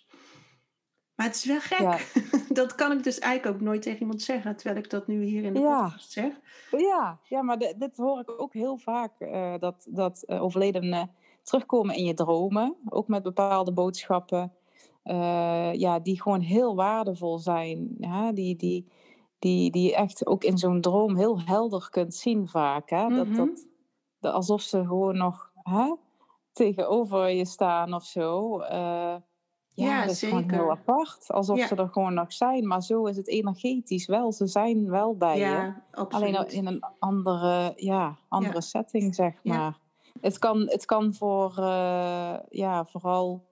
[1.20, 2.14] Maar het is wel gek.
[2.60, 5.44] dat kan ik dus eigenlijk ook nooit tegen iemand zeggen, terwijl ik dat nu hier
[5.44, 5.84] in de ja.
[5.84, 6.40] podcast zeg.
[6.72, 11.12] Ja, ja maar dit hoor ik ook heel vaak, uh, dat, dat uh, overledenen
[11.44, 14.54] terugkomen in je dromen, ook met bepaalde boodschappen,
[15.04, 17.96] uh, ja, die gewoon heel waardevol zijn.
[17.98, 18.88] Ja, die, die,
[19.40, 22.90] die, die je echt ook in zo'n droom heel helder kunt zien vaak.
[22.90, 23.08] Hè?
[23.08, 23.48] dat, mhm.
[24.20, 25.96] dat, alsof ze gewoon nog hè,
[26.52, 28.62] tegenover je staan of zo.
[29.80, 30.38] Uh, ja, dat is zeker.
[30.38, 31.32] gewoon heel apart.
[31.32, 32.68] Alsof ze er gewoon nog zijn.
[32.68, 34.32] Maar zo is het energetisch wel.
[34.32, 35.74] Ze zijn wel bij ja, je.
[35.92, 36.36] Absoluut.
[36.36, 39.78] Alleen in een andere, ja, andere setting, zeg maar.
[40.22, 43.46] Het kan, het kan voor uh, ja, vooral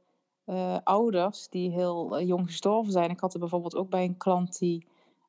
[0.46, 3.10] uh, ouders die heel uh, jong gestorven zijn.
[3.10, 4.88] Ik had er bijvoorbeeld ook bij een klant die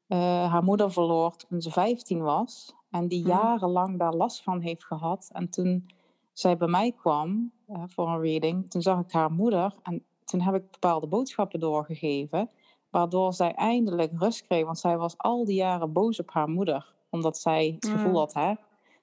[0.09, 2.75] haar moeder verloor toen ze 15 was.
[2.91, 3.27] En die mm.
[3.27, 5.31] jarenlang daar last van heeft gehad.
[5.33, 5.89] En toen
[6.33, 7.53] zij bij mij kwam
[7.87, 9.75] voor een reading, toen zag ik haar moeder.
[9.83, 12.51] En toen heb ik bepaalde boodschappen doorgegeven.
[12.91, 14.65] Waardoor zij eindelijk rust kreeg.
[14.65, 16.95] Want zij was al die jaren boos op haar moeder.
[17.11, 18.55] Omdat zij het gevoel had, hè,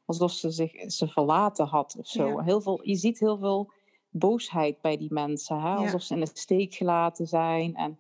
[0.06, 2.40] alsof ze zich ze verlaten had of zo.
[2.40, 3.72] Heel veel, je ziet heel veel
[4.10, 5.76] boosheid bij die mensen, hè?
[5.76, 7.76] alsof ze in de steek gelaten zijn.
[7.76, 8.00] En,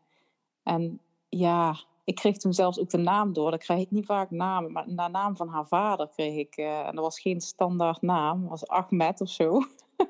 [0.64, 3.50] en ja, ik kreeg toen zelfs ook de naam door.
[3.50, 6.58] Dan krijg ik niet vaak namen, maar de naam van haar vader kreeg ik.
[6.58, 9.62] Uh, en dat was geen standaard naam, dat was Ahmed of zo.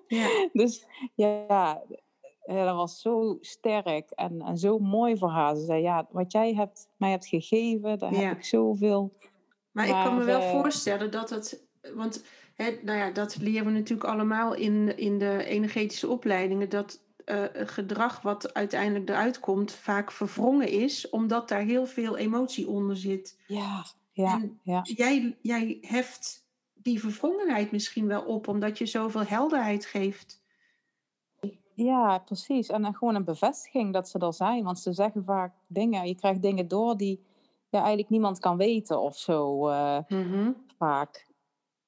[0.07, 0.27] Ja.
[0.53, 1.81] dus ja,
[2.45, 5.55] dat was zo sterk en, en zo mooi voor haar.
[5.55, 9.13] Ze zei, ja, wat jij hebt, mij hebt gegeven, daar heb ik zoveel...
[9.71, 12.23] Maar, maar ik kan me wel uh, voorstellen dat het want
[12.55, 16.69] hè, nou ja, dat leren we natuurlijk allemaal in, in de energetische opleidingen.
[16.69, 22.67] Dat uh, gedrag wat uiteindelijk eruit komt vaak verwrongen is, omdat daar heel veel emotie
[22.67, 23.39] onder zit.
[23.47, 24.79] Ja, ja, ja.
[24.83, 30.43] Jij, jij heft die verwrongenheid misschien wel op, omdat je zoveel helderheid geeft.
[31.75, 32.69] Ja, precies.
[32.69, 34.63] En gewoon een bevestiging dat ze er zijn.
[34.63, 37.23] Want ze zeggen vaak dingen, je krijgt dingen door die
[37.69, 39.69] ja, eigenlijk niemand kan weten of zo.
[39.69, 39.97] Uh,
[40.77, 41.27] Vaak.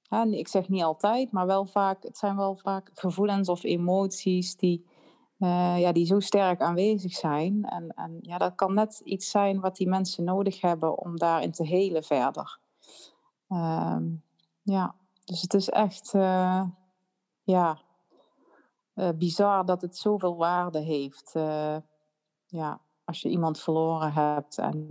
[0.02, 4.56] Ja, ik zeg niet altijd, maar wel vaak, het zijn wel vaak gevoelens of emoties
[4.56, 4.86] die,
[5.39, 7.63] uh, ja, die zo sterk aanwezig zijn.
[7.63, 11.52] En, en ja, dat kan net iets zijn wat die mensen nodig hebben om daarin
[11.52, 12.60] te helen verder.
[13.50, 13.97] Uh,
[14.62, 14.95] ja,
[15.26, 16.13] dus het is echt,
[18.98, 21.32] uh, ja, bizar dat het zoveel waarde heeft.
[22.46, 24.88] ja, als je iemand verloren hebt en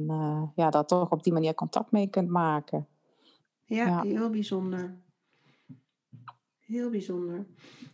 [0.54, 2.88] ja, daar toch op die manier contact mee kunt maken.
[3.64, 4.02] Ja, ja.
[4.02, 4.98] heel bijzonder.
[6.58, 7.46] Heel bijzonder.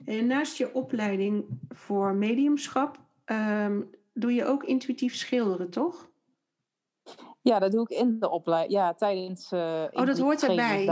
[0.05, 6.11] En naast je opleiding voor mediumschap um, doe je ook intuïtief schilderen, toch?
[7.41, 8.73] Ja, dat doe ik in de opleiding.
[8.73, 9.53] Ja, tijdens.
[9.53, 10.85] Uh, oh, dat hoort erbij.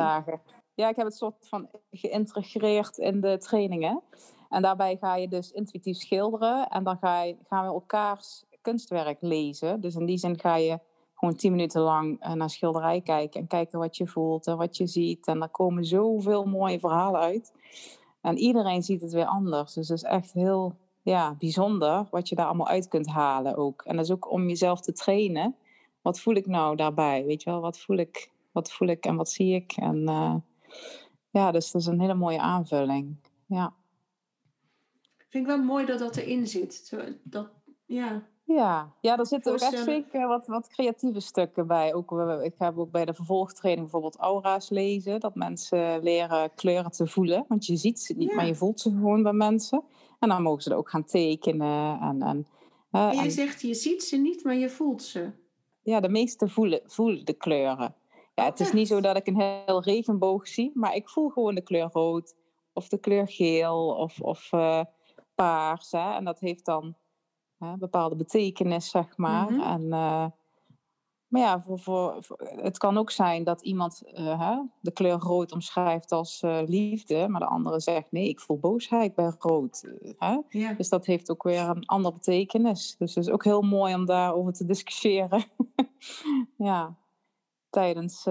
[0.74, 4.02] Ja, ik heb het soort van geïntegreerd in de trainingen.
[4.50, 6.68] En daarbij ga je dus intuïtief schilderen.
[6.68, 9.80] En dan ga je, gaan we elkaars kunstwerk lezen.
[9.80, 10.78] Dus in die zin ga je
[11.14, 14.76] gewoon tien minuten lang eh, naar schilderij kijken en kijken wat je voelt en wat
[14.76, 15.26] je ziet.
[15.26, 17.52] En daar komen zoveel mooie verhalen uit.
[18.20, 19.72] En iedereen ziet het weer anders.
[19.72, 23.82] Dus het is echt heel ja, bijzonder wat je daar allemaal uit kunt halen ook.
[23.82, 25.56] En dat is ook om jezelf te trainen.
[26.02, 27.24] Wat voel ik nou daarbij?
[27.24, 29.72] Weet je wel, wat voel ik, wat voel ik en wat zie ik?
[29.72, 30.34] En uh,
[31.30, 33.16] ja, dus dat is een hele mooie aanvulling.
[33.46, 33.72] Ja.
[35.30, 36.92] Vind ik wel mooi dat dat erin zit.
[37.22, 37.48] Dat,
[37.86, 38.22] ja,
[38.54, 41.94] ja, ja er zitten ook echt zeker wat, wat creatieve stukken bij.
[41.94, 42.12] Ook,
[42.42, 45.20] ik heb ook bij de vervolgtraining bijvoorbeeld aura's lezen.
[45.20, 47.44] Dat mensen leren kleuren te voelen.
[47.48, 49.82] Want je ziet ze niet, maar je voelt ze gewoon bij mensen.
[50.18, 52.00] En dan mogen ze er ook gaan tekenen.
[52.00, 52.46] En, en,
[52.90, 55.30] en je zegt, je ziet ze niet, maar je voelt ze.
[55.82, 57.94] Ja, de meeste voelen, voelen de kleuren.
[58.34, 60.70] Ja, het is niet zo dat ik een heel regenboog zie.
[60.74, 62.34] Maar ik voel gewoon de kleur rood.
[62.72, 63.88] Of de kleur geel.
[63.88, 64.82] Of, of uh,
[65.42, 65.90] paars.
[65.90, 66.14] Hè?
[66.14, 66.94] En dat heeft dan
[67.58, 69.52] hè, bepaalde betekenis, zeg maar.
[69.52, 69.60] Mhm.
[69.60, 70.26] en, uh,
[71.26, 75.52] maar ja, voor, voor, het kan ook zijn dat iemand uh, hè, de kleur rood
[75.52, 79.84] omschrijft als uh, liefde, maar de andere zegt nee, ik voel boosheid bij rood.
[80.18, 80.38] Hè?
[80.48, 80.72] Ja.
[80.72, 82.96] Dus dat heeft ook weer een andere betekenis.
[82.98, 85.44] Dus het is ook heel mooi om daarover te discussiëren.
[86.56, 86.96] ja,
[87.70, 88.24] tijdens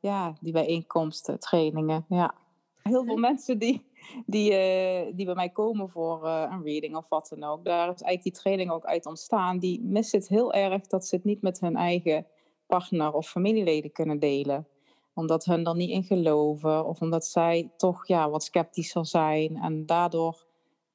[0.00, 2.04] ja, die bijeenkomsten, trainingen.
[2.08, 2.34] Ja.
[2.82, 3.90] Heel veel mensen die
[4.26, 7.64] die, uh, die bij mij komen voor uh, een reading of wat dan ook.
[7.64, 9.58] Daar is eigenlijk die training ook uit ontstaan.
[9.58, 12.26] Die missen het heel erg dat ze het niet met hun eigen
[12.66, 14.66] partner of familieleden kunnen delen.
[15.14, 19.56] Omdat hun er niet in geloven of omdat zij toch ja, wat sceptischer zijn.
[19.56, 20.46] En daardoor,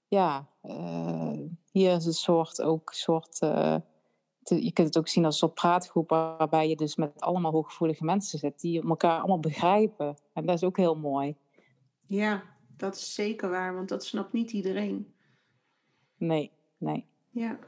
[0.08, 1.40] ja, uh,
[1.72, 3.36] hier is een soort ook soort.
[4.44, 7.52] Te, je kunt het ook zien als een soort praatgroep waarbij je dus met allemaal
[7.52, 10.18] hooggevoelige mensen zit die elkaar allemaal begrijpen.
[10.34, 11.36] En dat is ook heel mooi.
[12.08, 12.44] Ja,
[12.78, 15.14] dat is zeker waar, want dat snapt niet iedereen.
[16.18, 17.06] Nee, nee.
[17.30, 17.60] Ja.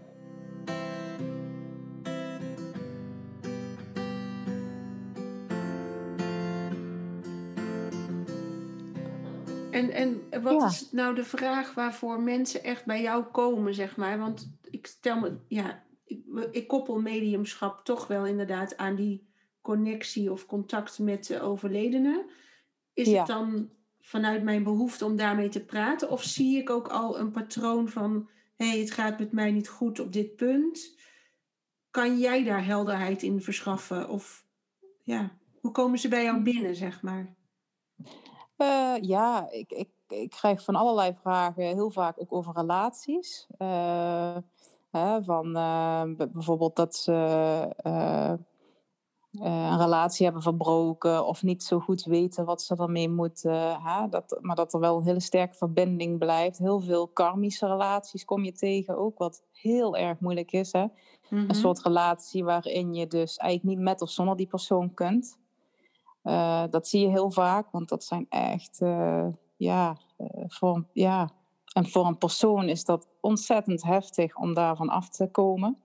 [9.72, 14.20] En, en wat is nou de vraag waarvoor mensen echt bij jou komen, zeg maar?
[14.20, 19.28] Want ik stel me, ja, ik, ik koppel mediumschap toch wel inderdaad aan die
[19.62, 22.30] connectie of contact met de overledene.
[22.94, 23.70] Is het dan
[24.10, 26.10] vanuit mijn behoefte om daarmee te praten?
[26.10, 29.70] Of zie ik ook al een patroon van, hé, hey, het gaat met mij niet
[29.70, 30.98] goed op dit punt?
[31.92, 34.10] Kan jij daar helderheid in verschaffen?
[34.10, 34.46] Of
[35.04, 37.36] ja, hoe komen ze bij jou binnen, zeg maar?
[38.58, 43.48] Uh, ja, ik, ik, ik krijg van allerlei vragen, heel vaak ook over relaties.
[43.58, 44.38] Uh,
[44.92, 47.14] hè, van uh, bijvoorbeeld dat ze
[49.32, 53.82] een relatie hebben verbroken of niet zo goed weten wat ze ermee moeten.
[53.82, 54.10] Hè?
[54.10, 56.58] Dat, maar dat er wel een hele sterke verbinding blijft.
[56.58, 60.72] Heel veel karmische relaties kom je tegen ook, wat heel erg moeilijk is.
[60.72, 60.86] Hè?
[61.30, 61.54] Een mhm.
[61.54, 65.38] soort relatie waarin je dus eigenlijk niet met of zonder die persoon kunt.
[66.24, 69.98] Uh, dat zie je heel vaak, want dat zijn echt, uh, ja,
[70.48, 71.30] voor, ja,
[71.74, 75.78] en voor een persoon is dat ontzettend heftig om daarvan af te komen.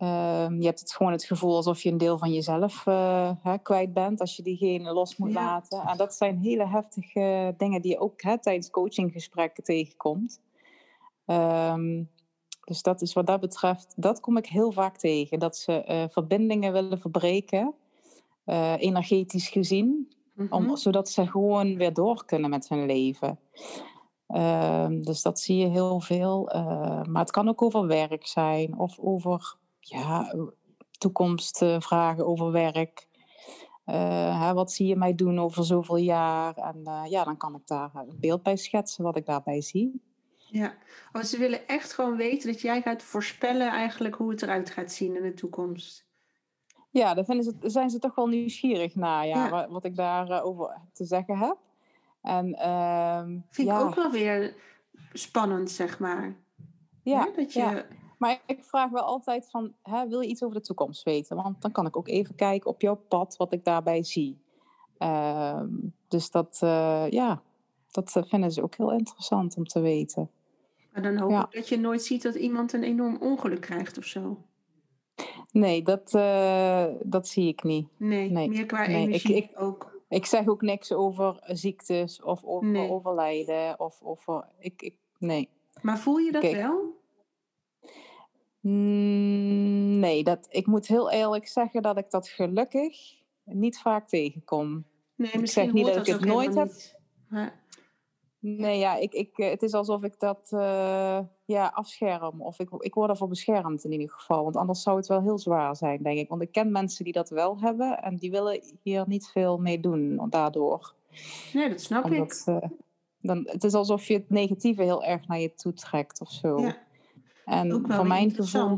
[0.00, 3.58] Ehm, je hebt het gewoon het gevoel alsof je een deel van jezelf uh, hè,
[3.58, 5.80] kwijt bent als je diegene los moet laten.
[5.80, 10.40] En dat zijn hele heftige dingen die je ook hè, tijdens coachinggesprekken tegenkomt.
[11.26, 12.10] Um,
[12.64, 15.38] dus dat is wat dat betreft, dat kom ik heel vaak tegen.
[15.38, 17.74] Dat ze uh, verbindingen willen verbreken,
[18.46, 20.12] uh, energetisch gezien,
[20.50, 20.76] om, mhm.
[20.76, 23.38] zodat ze gewoon weer door kunnen met hun leven.
[24.26, 26.44] Um, dus dat zie je heel veel.
[27.08, 29.58] maar het kan ook over werk zijn of over
[29.90, 30.34] ja,
[30.98, 33.08] toekomstvragen over werk.
[33.84, 36.54] hè, wat zie je mij doen over zoveel jaar?
[36.56, 40.02] En ja, dan kan ik daar een beeld bij schetsen wat ik daarbij zie.
[40.50, 40.74] Ja,
[41.12, 44.92] want ze willen echt gewoon weten dat jij gaat voorspellen eigenlijk hoe het eruit gaat
[44.92, 46.08] zien in de toekomst.
[46.90, 50.42] Ja, daar vinden ze, zijn ze toch wel nieuwsgierig naar, ja, Wat, wat, ik daarover
[50.42, 51.56] over te zeggen heb.
[52.22, 54.54] En, ehm, Vind ik ook wel weer
[55.12, 56.36] spannend, zeg maar.
[57.02, 57.60] Ja, dat je...
[57.60, 57.84] ja.
[58.20, 61.36] Maar ik vraag wel altijd van, hè, wil je iets over de toekomst weten?
[61.36, 64.38] Want dan kan ik ook even kijken op jouw pad wat ik daarbij zie.
[64.98, 65.68] Ehm,
[66.08, 67.42] dus dat, uh, ja,
[67.90, 70.30] dat vinden ze ook heel interessant om te weten.
[70.92, 74.04] Maar dan hoop ik dat je nooit ziet dat iemand een enorm ongeluk krijgt of
[74.04, 74.42] zo.
[75.52, 77.88] Nee, dat, uh, dat zie ik niet.
[77.96, 78.48] Nee, nee.
[78.48, 78.96] meer qua nee.
[78.96, 79.98] energie ik, ik, ook.
[80.08, 82.90] Ik zeg ook niks over ziektes of over nee.
[82.90, 84.48] overlijden of over...
[84.58, 85.48] Ik, ik, nee.
[85.82, 86.98] Maar voel je dat wel?
[88.60, 94.84] Mm, nee, dat, ik moet heel eerlijk zeggen dat ik dat gelukkig niet vaak tegenkom.
[95.14, 96.70] Nee, ik zeg niet dat ik het nooit heb.
[98.38, 102.42] Nee, ja, ik, ik, eh, het is alsof ik dat uh, ja, afscherm.
[102.42, 104.42] Of ik, ik word ervoor beschermd in ieder geval.
[104.42, 106.28] Want anders zou het wel heel zwaar zijn, denk ik.
[106.28, 108.02] Want ik ken mensen die dat wel hebben.
[108.02, 110.94] En die willen hier niet veel mee doen daardoor.
[111.52, 112.42] Nee, dat snap ik.
[112.46, 112.56] Uh,
[113.20, 116.60] dan, het is alsof je het negatieve heel erg naar je toe trekt of zo.
[116.60, 116.76] Ja.
[117.50, 118.76] En Ook wel voor mijn gevoel.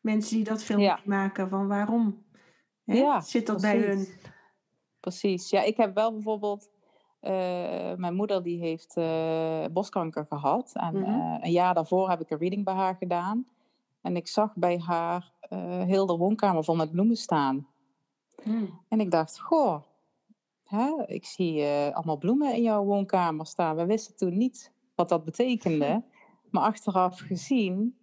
[0.00, 1.00] Mensen die dat veel ja.
[1.04, 2.24] maken, van waarom
[2.84, 4.08] Ja, zit dat bij hun?
[5.00, 5.50] Precies.
[5.50, 6.70] Ja, ik heb wel bijvoorbeeld
[7.22, 7.30] uh,
[7.94, 10.72] mijn moeder die heeft uh, boskanker gehad.
[10.74, 11.38] En mm -hmm.
[11.42, 13.46] een jaar daarvoor heb ik een reading bij haar gedaan.
[14.00, 15.32] En ik zag bij haar
[15.86, 17.66] heel de woonkamer vol met bloemen staan.
[18.44, 18.80] Mm.
[18.88, 19.82] En ik dacht, goh,
[20.64, 23.76] hè, ik zie allemaal bloemen in jouw woonkamer staan.
[23.76, 26.02] We wisten toen niet wat dat betekende.
[26.50, 27.96] Maar achteraf gezien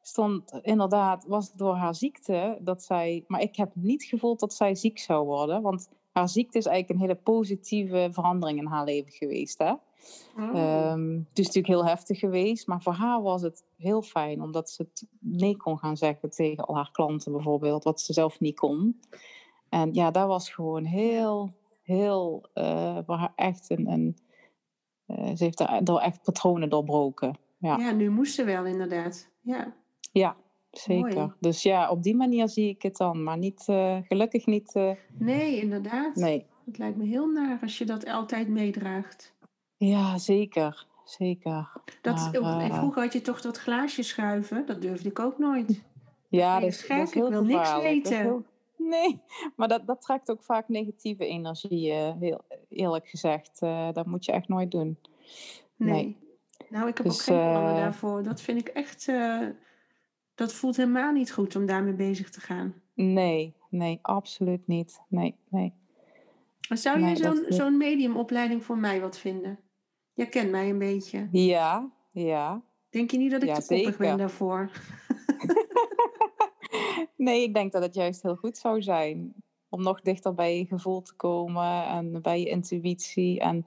[0.00, 3.24] stond inderdaad, was het door haar ziekte dat zij.
[3.26, 5.62] Maar ik heb niet gevoeld dat zij ziek zou worden.
[5.62, 9.58] Want haar ziekte is eigenlijk een hele positieve verandering in haar leven geweest.
[9.58, 9.72] Hè?
[10.38, 10.92] Oh.
[10.92, 14.70] Um, het is natuurlijk heel heftig geweest, maar voor haar was het heel fijn omdat
[14.70, 18.58] ze het nee kon gaan zeggen tegen al haar klanten bijvoorbeeld, wat ze zelf niet
[18.58, 19.00] kon.
[19.68, 24.16] En ja, dat was gewoon heel, heel, uh, voor haar echt een, een
[25.06, 27.38] uh, ze heeft daar, echt patronen doorbroken.
[27.64, 27.76] Ja.
[27.78, 29.28] ja, nu moest ze wel inderdaad.
[29.40, 29.74] Ja,
[30.12, 30.36] ja
[30.70, 31.34] zeker.
[31.40, 34.74] Dus ja, op die manier zie ik het dan, maar niet, uh, gelukkig niet.
[34.74, 34.90] Uh...
[35.18, 36.14] Nee, inderdaad.
[36.14, 36.46] Nee.
[36.64, 39.34] Het lijkt me heel naar als je dat altijd meedraagt.
[39.76, 40.86] Ja, zeker.
[41.04, 41.70] Zeker.
[42.00, 42.78] Dat, maar, uh...
[42.78, 45.82] Vroeger had je toch dat glaasje schuiven, dat durfde ik ook nooit.
[46.28, 48.16] Ja, dat is, dat is heel ik wil niks weten.
[48.18, 48.44] Heel...
[48.76, 49.20] Nee,
[49.56, 53.58] maar dat, dat trekt ook vaak negatieve energie, heel eerlijk gezegd.
[53.92, 54.98] dat moet je echt nooit doen.
[55.76, 55.92] Nee.
[55.92, 56.23] nee.
[56.74, 58.22] Nou, ik heb dus, ook geen plannen daarvoor.
[58.22, 59.06] Dat vind ik echt
[60.34, 62.74] dat voelt helemaal niet goed om daarmee bezig te gaan.
[62.94, 65.00] Nee, nee, absoluut niet.
[65.08, 65.72] Nee, nee.
[66.60, 69.58] Zou je zo'n zo'n mediumopleiding voor mij wat vinden?
[70.12, 71.28] Jij kent mij een beetje.
[71.30, 72.62] Ja, ja.
[72.90, 74.70] Denk je niet dat ik ja, te koppig ben daarvoor?
[77.16, 79.34] nee, ik denk dat het juist heel goed zou zijn.
[79.68, 83.40] Om nog dichter bij je gevoel te komen en bij je intuïtie.
[83.40, 83.66] En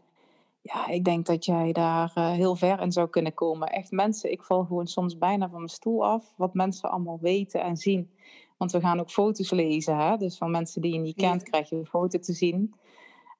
[0.73, 3.67] ja, ik denk dat jij daar uh, heel ver in zou kunnen komen.
[3.67, 6.33] Echt mensen, ik val gewoon soms bijna van mijn stoel af.
[6.37, 8.11] Wat mensen allemaal weten en zien.
[8.57, 9.97] Want we gaan ook foto's lezen.
[9.97, 10.17] Hè?
[10.17, 12.75] Dus van mensen die je niet kent, krijg je een foto te zien.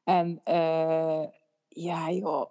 [0.04, 1.24] En uh,
[1.68, 2.46] ja, joh.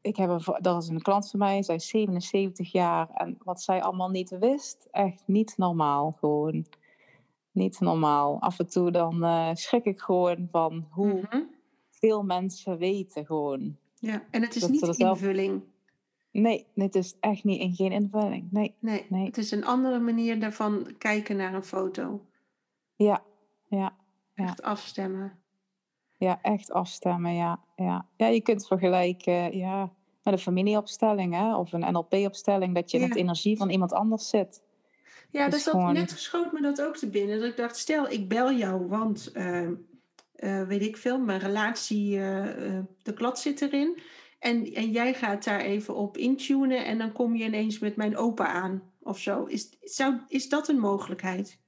[0.00, 3.10] Ik heb een, dat is een klant van mij, zij is 77 jaar.
[3.14, 6.66] En wat zij allemaal niet wist, echt niet normaal gewoon.
[7.52, 8.40] Niet normaal.
[8.40, 11.50] Af en toe dan uh, schrik ik gewoon van hoe mm -hmm.
[11.90, 13.76] veel mensen weten gewoon.
[14.02, 15.62] Ja, en het is niet invulling.
[16.30, 18.48] Nee, het is echt niet in geen invulling.
[18.50, 22.26] Nee, nee, nee, het is een andere manier daarvan kijken naar een foto.
[22.96, 23.22] Ja,
[23.68, 23.96] ja.
[24.34, 25.38] Echt afstemmen.
[26.18, 27.60] Ja, echt afstemmen, ja.
[27.76, 32.98] Ja, ja je kunt vergelijken ja, met een familieopstelling hè, of een NLP-opstelling, dat je
[32.98, 34.62] in het energie van iemand anders zit.
[35.30, 35.92] Ja, dus dat gewoon...
[35.92, 37.40] net geschoot me dat ook te binnen.
[37.40, 39.68] Dat ik dacht, stel ik bel jou, want uh,
[40.42, 42.46] uh, weet ik veel, mijn relatie, uh,
[43.02, 43.98] de klad zit erin.
[44.38, 48.16] En, en jij gaat daar even op intunen en dan kom je ineens met mijn
[48.16, 49.44] opa aan of zo.
[49.44, 51.60] Is, zou, is dat een mogelijkheid?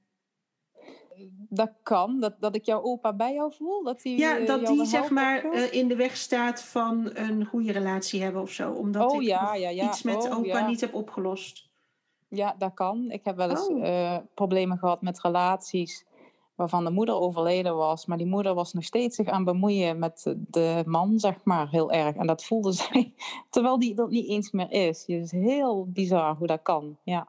[1.49, 3.83] Dat kan, dat, dat ik jouw opa bij jou voel.
[3.83, 8.23] Dat die, ja, dat die zeg maar in de weg staat van een goede relatie
[8.23, 8.71] hebben of zo.
[8.71, 9.87] Omdat oh, ik ja, ja, ja.
[9.87, 11.69] iets met oh, opa niet heb opgelost.
[12.27, 13.11] Ja, dat kan.
[13.11, 14.17] Ik heb wel eens oh.
[14.33, 16.05] problemen gehad met relaties
[16.55, 18.05] waarvan de moeder overleden was.
[18.05, 21.91] Maar die moeder was nog steeds zich aan bemoeien met de man, zeg maar, heel
[21.91, 22.15] erg.
[22.15, 23.13] En dat voelde zij,
[23.49, 25.03] terwijl die dat niet eens meer is.
[25.07, 27.27] Het is heel bizar hoe dat kan, ja.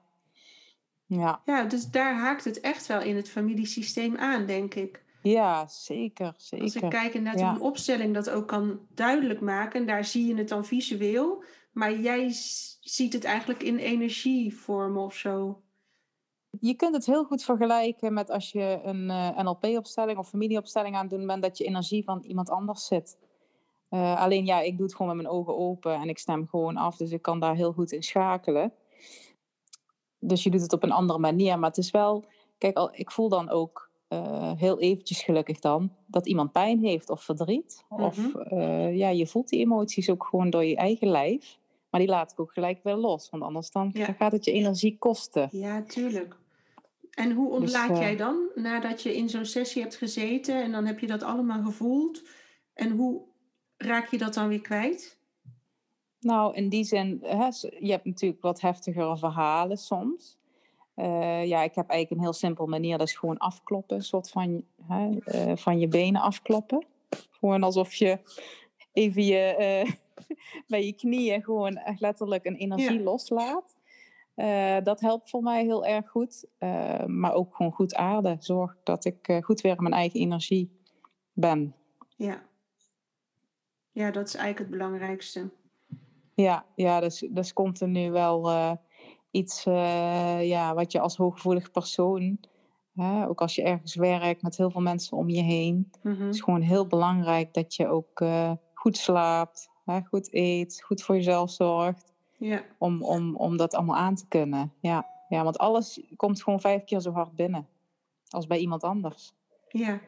[1.09, 1.41] Ja.
[1.45, 5.05] ja, dus daar haakt het echt wel in het familiesysteem aan, denk ik.
[5.22, 6.35] Ja, zeker.
[6.37, 6.64] zeker.
[6.64, 7.55] Als ik kijk naar ja.
[7.55, 12.29] een opstelling dat ook kan duidelijk maken, daar zie je het dan visueel, maar jij
[12.81, 15.61] ziet het eigenlijk in energievorm of zo.
[16.61, 21.07] Je kunt het heel goed vergelijken met als je een uh, NLP-opstelling of familieopstelling aan
[21.07, 23.18] het doen bent, dat je energie van iemand anders zit.
[23.90, 26.76] Uh, alleen ja, ik doe het gewoon met mijn ogen open en ik stem gewoon
[26.76, 28.72] af, dus ik kan daar heel goed in schakelen.
[30.18, 32.24] Dus je doet het op een andere manier, maar het is wel,
[32.59, 37.11] kijk, al, ik voel dan ook uh, heel eventjes gelukkig dan dat iemand pijn heeft
[37.11, 37.84] of verdriet.
[37.88, 38.88] Of mhm.
[38.88, 41.59] ja, je voelt die emoties ook gewoon door je eigen lijf.
[41.90, 44.98] Maar die laat ik ook gelijk weer los, want anders dan gaat het je energie
[44.98, 45.48] kosten.
[45.52, 46.36] Ja, tuurlijk.
[47.17, 50.73] En hoe dus, ontlaat dus, jij dan nadat je in zo'n sessie hebt gezeten en
[50.73, 52.23] dan heb je dat allemaal gevoeld?
[52.75, 53.23] En hoe
[53.77, 55.19] raak je dat dan weer kwijt?
[56.21, 57.47] Nou, in die zin, hè,
[57.79, 60.39] je hebt natuurlijk wat heftigere verhalen soms.
[60.97, 64.31] Uh, ja, ik heb eigenlijk een heel simpel manier, dat is gewoon afkloppen, een soort
[64.31, 66.87] van, hè, uh, van je benen afkloppen.
[67.31, 68.19] Gewoon alsof je
[68.93, 69.87] even je,
[70.69, 73.03] bij je knieën gewoon echt letterlijk een energie ja.
[73.03, 73.76] loslaat.
[74.37, 76.47] Uh, dat helpt voor mij heel erg goed.
[76.59, 78.37] Uh, maar ook gewoon goed aarden.
[78.41, 80.80] Zorg dat ik uh, goed weer in mijn eigen energie
[81.32, 81.74] ben.
[82.16, 82.43] Ja.
[83.91, 85.51] Ja, dat is eigenlijk het belangrijkste.
[86.34, 88.51] Ja, ja dus, dus continu wel
[89.30, 89.64] iets
[90.41, 92.39] ja, wat je als hooggevoelig persoon...
[93.28, 95.91] ook als je ergens werkt met heel veel mensen om je heen...
[96.03, 96.28] Mm -hmm.
[96.28, 98.24] is gewoon heel belangrijk dat je ook
[98.74, 99.70] goed slaapt,
[100.09, 102.14] goed eet, goed voor jezelf zorgt.
[102.37, 102.64] Ja.
[102.78, 104.72] Om, om, om dat allemaal aan te kunnen.
[104.80, 105.07] Ja.
[105.28, 107.68] ja, want alles komt gewoon vijf keer zo hard binnen
[108.28, 109.34] als bij iemand anders.
[109.68, 110.01] Ja.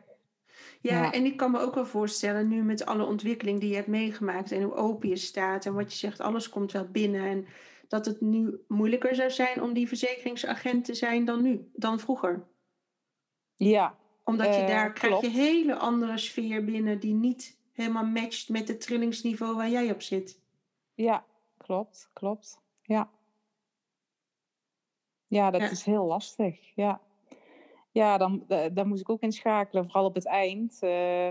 [0.81, 3.74] Ja, ja, en ik kan me ook wel voorstellen, nu met alle ontwikkeling die je
[3.74, 7.24] hebt meegemaakt en hoe open je staat en wat je zegt, alles komt wel binnen.
[7.26, 7.47] En
[7.89, 12.47] dat het nu moeilijker zou zijn om die verzekeringsagent te zijn dan nu, dan vroeger.
[13.55, 13.97] Ja.
[14.24, 18.68] Omdat je uh, daar krijg je hele andere sfeer binnen die niet helemaal matcht met
[18.68, 20.41] het trillingsniveau waar jij op zit.
[20.95, 21.24] Ja,
[21.69, 22.61] klopt, klopt.
[22.83, 23.11] Ja.
[25.27, 26.75] Ja, dat is heel lastig.
[26.75, 27.01] Ja,
[27.91, 30.79] ja dan, daar moest ik ook inschakelen, vooral op het eind.
[30.83, 31.29] Uh,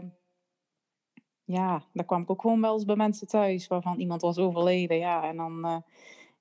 [1.44, 4.98] ja, daar kwam ik ook gewoon wel eens bij mensen thuis waarvan iemand was overleden.
[4.98, 5.78] Ja, en dan, uh,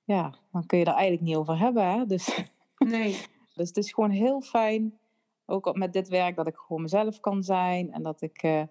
[0.05, 1.87] ja, dan kun je daar eigenlijk niet over hebben.
[1.87, 2.07] Hè?
[2.07, 2.43] Dus,
[2.79, 3.11] nee.
[3.55, 4.99] dus het is gewoon heel fijn,
[5.47, 8.43] ook met dit werk, dat ik gewoon mezelf kan zijn en dat ik.
[8.43, 8.63] Uh,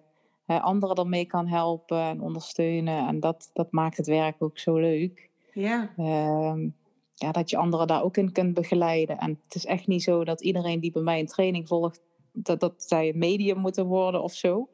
[0.46, 3.06] anderen ermee kan helpen en ondersteunen.
[3.06, 5.30] En dat, dat maakt het werk ook zo leuk.
[5.52, 5.92] Ja.
[5.96, 6.70] Uh,
[7.14, 9.18] ja, dat je anderen daar ook in kunt begeleiden.
[9.18, 12.00] En het is echt niet zo dat iedereen die bij mij een training volgt,
[12.32, 14.68] dat, dat zij een medium moeten worden of zo.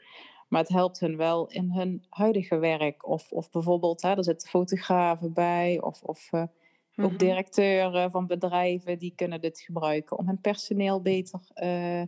[0.48, 3.08] Maar het helpt hen wel in hun huidige werk.
[3.08, 7.12] Of, of bijvoorbeeld, hè, er zitten fotografen bij, of, of uh, mm-hmm.
[7.12, 12.02] ook directeuren van bedrijven, die kunnen dit gebruiken om hun personeel beter uh,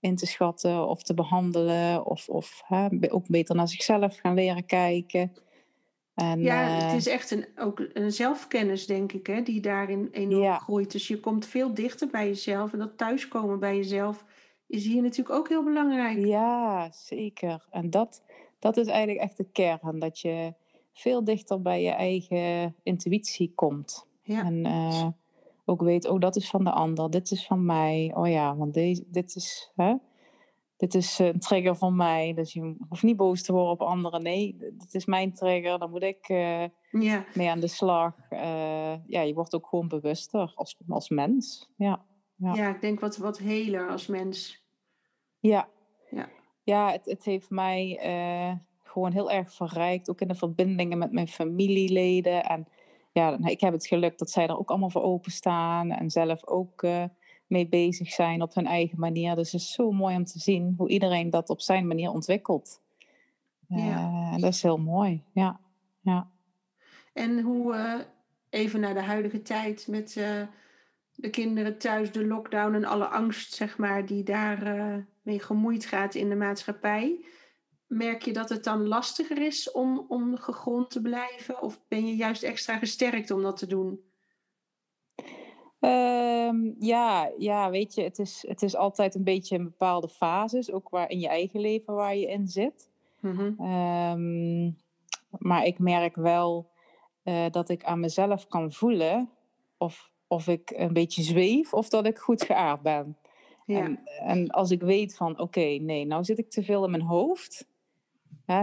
[0.00, 2.06] in te schatten of te behandelen.
[2.06, 5.32] Of, of hè, ook beter naar zichzelf gaan leren kijken.
[6.14, 10.08] En, ja, het eh, is echt een, ook een zelfkennis, denk ik, hè, die daarin
[10.12, 10.92] enorm groeit.
[10.92, 12.72] Dus je komt veel dichter bij jezelf.
[12.72, 14.24] En dat thuiskomen bij jezelf
[14.66, 16.18] is hier natuurlijk ook heel belangrijk.
[16.18, 17.66] Ja, zeker.
[17.70, 18.22] En dat,
[18.58, 19.98] dat is eigenlijk echt de kern.
[19.98, 20.54] Dat je
[20.92, 24.06] veel dichter bij je eigen intuïtie komt.
[24.22, 24.44] Ja.
[24.44, 25.06] En uh,
[25.68, 28.12] ook weet, oh, dat is van de ander, dit is van mij.
[28.14, 29.94] Oh ja, want deze, dit is, hè,
[30.76, 32.34] dit is een trigger van mij.
[32.34, 34.22] Dus je hoeft niet boos te worden op anderen.
[34.22, 35.78] Nee, dit is mijn trigger.
[35.78, 37.24] Dan moet ik uh, ja.
[37.34, 38.14] mee aan de slag.
[38.30, 41.72] Uh, ja, je wordt ook gewoon bewuster als, als mens.
[41.76, 42.04] Ja,
[42.36, 42.54] ja.
[42.54, 44.64] ja ik denk wat, wat heler als mens.
[45.38, 45.68] Ja,
[46.10, 46.28] ja.
[46.62, 50.10] ja het, het heeft mij uh, gewoon heel erg verrijkt.
[50.10, 52.44] Ook in de verbindingen met mijn familieleden.
[52.44, 52.68] En
[53.16, 55.90] ja, ik heb het geluk dat zij er ook allemaal voor openstaan.
[55.90, 56.86] En zelf ook
[57.46, 59.34] mee bezig zijn op hun eigen manier.
[59.34, 62.80] Dus het is zo mooi om te zien hoe iedereen dat op zijn manier ontwikkelt.
[63.68, 63.76] Ja.
[63.76, 65.60] Uh, dat is heel mooi, ja.
[66.00, 66.30] ja.
[67.12, 67.94] En hoe, uh,
[68.50, 70.12] even naar de huidige tijd met
[71.14, 74.60] de kinderen thuis, de lockdown en alle angst, zeg maar, die daar
[75.22, 77.24] mee gemoeid gaat in de maatschappij.
[77.86, 81.62] Merk je dat het dan lastiger is om, om gegrond te blijven?
[81.62, 84.00] Of ben je juist extra gesterkt om dat te doen?
[85.80, 90.72] Um, ja, ja, weet je, het is, het is altijd een beetje een bepaalde fases,
[90.72, 92.90] ook waar in je eigen leven waar je in zit.
[93.20, 93.60] Mm-hmm.
[93.60, 94.76] Um,
[95.38, 96.70] maar ik merk wel
[97.24, 99.30] uh, dat ik aan mezelf kan voelen
[99.78, 103.16] of, of ik een beetje zweef of dat ik goed geaard ben.
[103.66, 103.84] Ja.
[103.84, 107.02] En, en, als ik weet van, oké, nee, nou zit ik te veel in mijn
[107.02, 107.66] hoofd.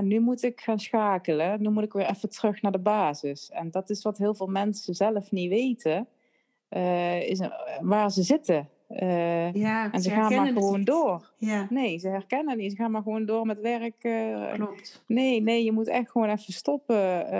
[0.02, 1.62] Nu moet ik gaan schakelen.
[1.62, 3.50] Nu moet ik weer even terug naar de basis.
[3.50, 6.08] En dat is wat heel veel mensen zelf niet weten
[6.70, 7.40] uh, is,
[7.82, 8.70] waar ze zitten.
[8.90, 11.32] Uh, ja, en ze, ze gaan maar gewoon door.
[11.38, 11.68] Ja.
[11.70, 12.72] Nee, ze herkennen niet.
[12.72, 14.04] Ze gaan maar gewoon door met werk.
[14.04, 15.04] Uh, Klopt.
[15.08, 17.34] Nee, nee, je moet echt gewoon even stoppen.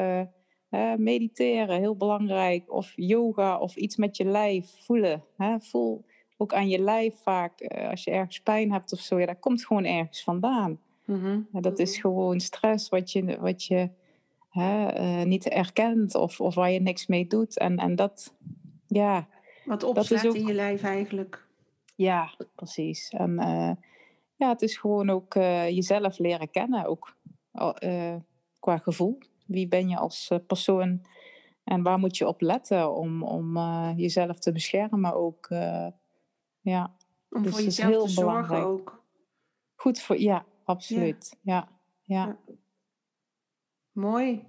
[0.70, 2.74] Uh, mediteren, heel belangrijk.
[2.74, 5.24] Of yoga of iets met je lijf voelen.
[5.38, 5.60] Hè?
[5.60, 6.06] Voel
[6.38, 7.62] ook aan je lijf vaak.
[7.90, 10.80] als je ergens pijn hebt of zo, ja, dat komt gewoon ergens vandaan.
[11.06, 13.90] Mm dat is gewoon stress wat je, wat je
[14.50, 17.58] hè, niet erkent of, of waar je niks mee doet.
[17.58, 18.34] En, en dat,
[18.88, 19.28] ja,
[19.66, 20.36] wat opslaat ook...
[20.36, 21.48] in je lijf eigenlijk.
[21.96, 23.10] Ja, precies.
[23.10, 23.72] En uh,
[24.36, 27.16] ja, het is gewoon ook uh, jezelf leren kennen, ook
[28.60, 29.18] qua gevoel.
[29.46, 31.06] Wie ben je als persoon
[31.64, 33.58] en waar moet je op letten om, om
[33.96, 35.48] jezelf te beschermen ook.
[36.62, 36.96] ja.
[37.30, 38.66] Om dus voor jezelf te zorgen belangrijk.
[38.66, 39.04] ook.
[39.76, 41.38] Goed voor, ja, absoluut.
[41.42, 41.70] Ja.
[42.02, 42.26] ja.
[42.26, 42.38] ja.
[43.92, 44.46] Mooi.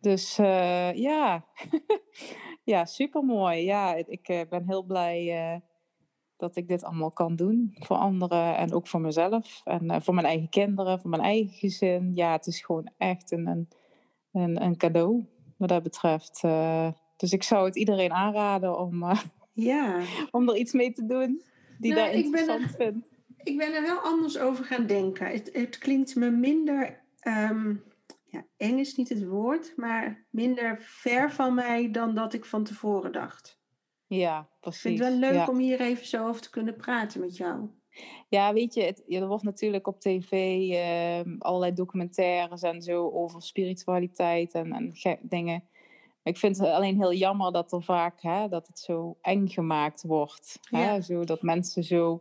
[0.00, 1.44] Dus ja,
[2.66, 3.64] Ja, supermooi.
[3.64, 5.60] Ja, ik uh, ben heel blij uh,
[6.36, 10.14] dat ik dit allemaal kan doen voor anderen en ook voor mezelf en uh, voor
[10.14, 12.14] mijn eigen kinderen, voor mijn eigen gezin.
[12.14, 13.68] Ja, het is gewoon echt een,
[14.32, 15.24] een, een, cadeau
[15.56, 16.40] wat dat betreft.
[17.16, 19.04] dus ik zou het iedereen aanraden om,
[19.52, 20.00] ja.
[20.30, 21.42] om er iets mee te doen
[21.78, 23.08] die nou, daar interessant er, vindt.
[23.46, 25.26] Ik ben er wel anders over gaan denken.
[25.26, 27.02] Het, het klinkt me minder.
[27.22, 27.84] Um
[28.24, 32.64] ja, eng is niet het woord, maar minder ver van mij dan dat ik van
[32.64, 33.58] tevoren dacht.
[34.06, 34.84] Ja, precies.
[34.84, 37.68] Ik vind het wel leuk om hier even zo over te kunnen praten met jou.
[38.28, 40.32] Ja, weet je, het, er wordt natuurlijk op tv
[40.70, 44.92] ehm, allerlei documentaires en zo over spiritualiteit en, en
[45.22, 45.64] dingen.
[46.22, 50.02] Ik vind het alleen heel jammer dat er vaak hè, dat het zo eng gemaakt
[50.02, 50.58] wordt.
[50.70, 51.00] Hè?
[51.00, 52.20] Zo, dat mensen zo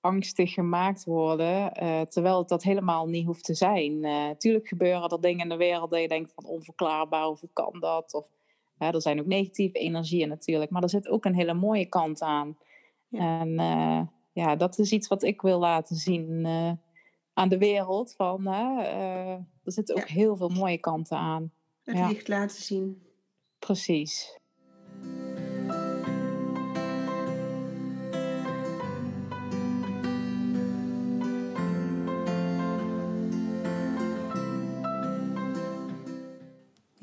[0.00, 4.04] angstig gemaakt worden, uh, terwijl dat helemaal niet hoeft te zijn.
[4.04, 7.50] Uh, tuurlijk gebeuren er dingen in de wereld dat je denkt van onverklaarbaar, of hoe
[7.52, 8.14] kan dat?
[8.14, 8.26] Of,
[8.78, 12.56] er zijn ook negatieve energieën natuurlijk, maar er zit ook een hele mooie kant aan.
[13.08, 13.40] Ja.
[13.40, 14.00] En uh,
[14.32, 16.46] ja, dat is iets wat ik wil laten zien
[17.34, 18.14] aan de wereld.
[18.16, 21.52] Van, er zitten ook heel veel mooie kanten aan.
[21.84, 22.08] Het ja.
[22.08, 23.02] licht laten zien.
[23.58, 24.39] Precies.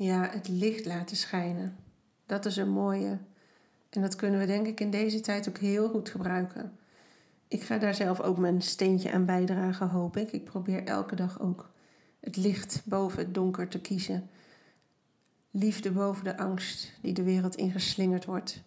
[0.08, 1.76] Ja, het licht laten schijnen.
[2.26, 3.18] Dat is een mooie.
[3.90, 6.78] En dat kunnen we denk ik in deze tijd ook heel goed gebruiken.
[7.48, 10.32] Ik ga daar zelf ook mijn steentje aan bijdragen, hoop ik.
[10.32, 11.70] Ik probeer elke dag ook
[12.20, 14.30] het licht boven het donker te kiezen.
[15.50, 18.62] Liefde boven de angst die de wereld ingeslingerd wordt.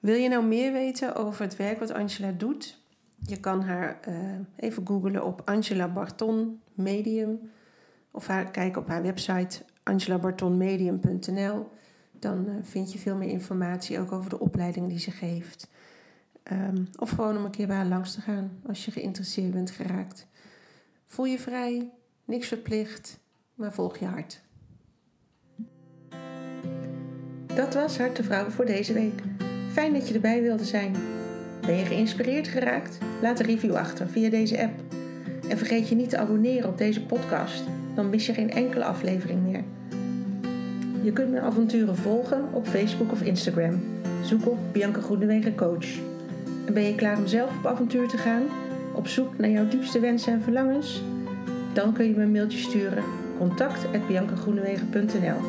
[0.00, 2.78] Wil je nou meer weten over het werk wat Angela doet?
[3.26, 4.14] Je kan haar uh,
[4.56, 7.50] even googlen op Angela Barton Medium
[8.10, 11.68] of haar, kijk op haar website angelabartonmedium.nl.
[12.12, 15.68] Dan uh, vind je veel meer informatie ook over de opleiding die ze geeft.
[16.52, 19.70] Um, of gewoon om een keer bij haar langs te gaan als je geïnteresseerd bent
[19.70, 20.26] geraakt.
[21.06, 21.90] Voel je vrij,
[22.24, 23.18] niks verplicht,
[23.54, 24.44] maar volg je hart.
[27.54, 29.22] Dat was Hart de Vrouw voor deze week.
[29.72, 30.96] Fijn dat je erbij wilde zijn.
[31.60, 32.98] Ben je geïnspireerd geraakt?
[33.22, 34.80] Laat een review achter via deze app.
[35.48, 37.64] En vergeet je niet te abonneren op deze podcast
[37.96, 39.62] dan mis je geen enkele aflevering meer.
[41.02, 43.82] Je kunt mijn avonturen volgen op Facebook of Instagram.
[44.22, 45.86] Zoek op Bianca Groenewegen Coach.
[46.66, 48.42] En ben je klaar om zelf op avontuur te gaan?
[48.94, 51.02] Op zoek naar jouw diepste wensen en verlangens?
[51.72, 53.04] Dan kun je me een mailtje sturen.
[53.38, 55.40] contact.biancagroenewegen.nl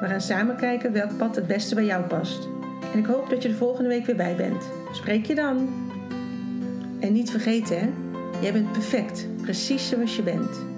[0.00, 2.48] We gaan samen kijken welk pad het beste bij jou past.
[2.92, 4.68] En ik hoop dat je de volgende week weer bij bent.
[4.92, 5.68] Spreek je dan!
[7.00, 7.88] En niet vergeten hè,
[8.40, 10.75] jij bent perfect, precies zoals je bent.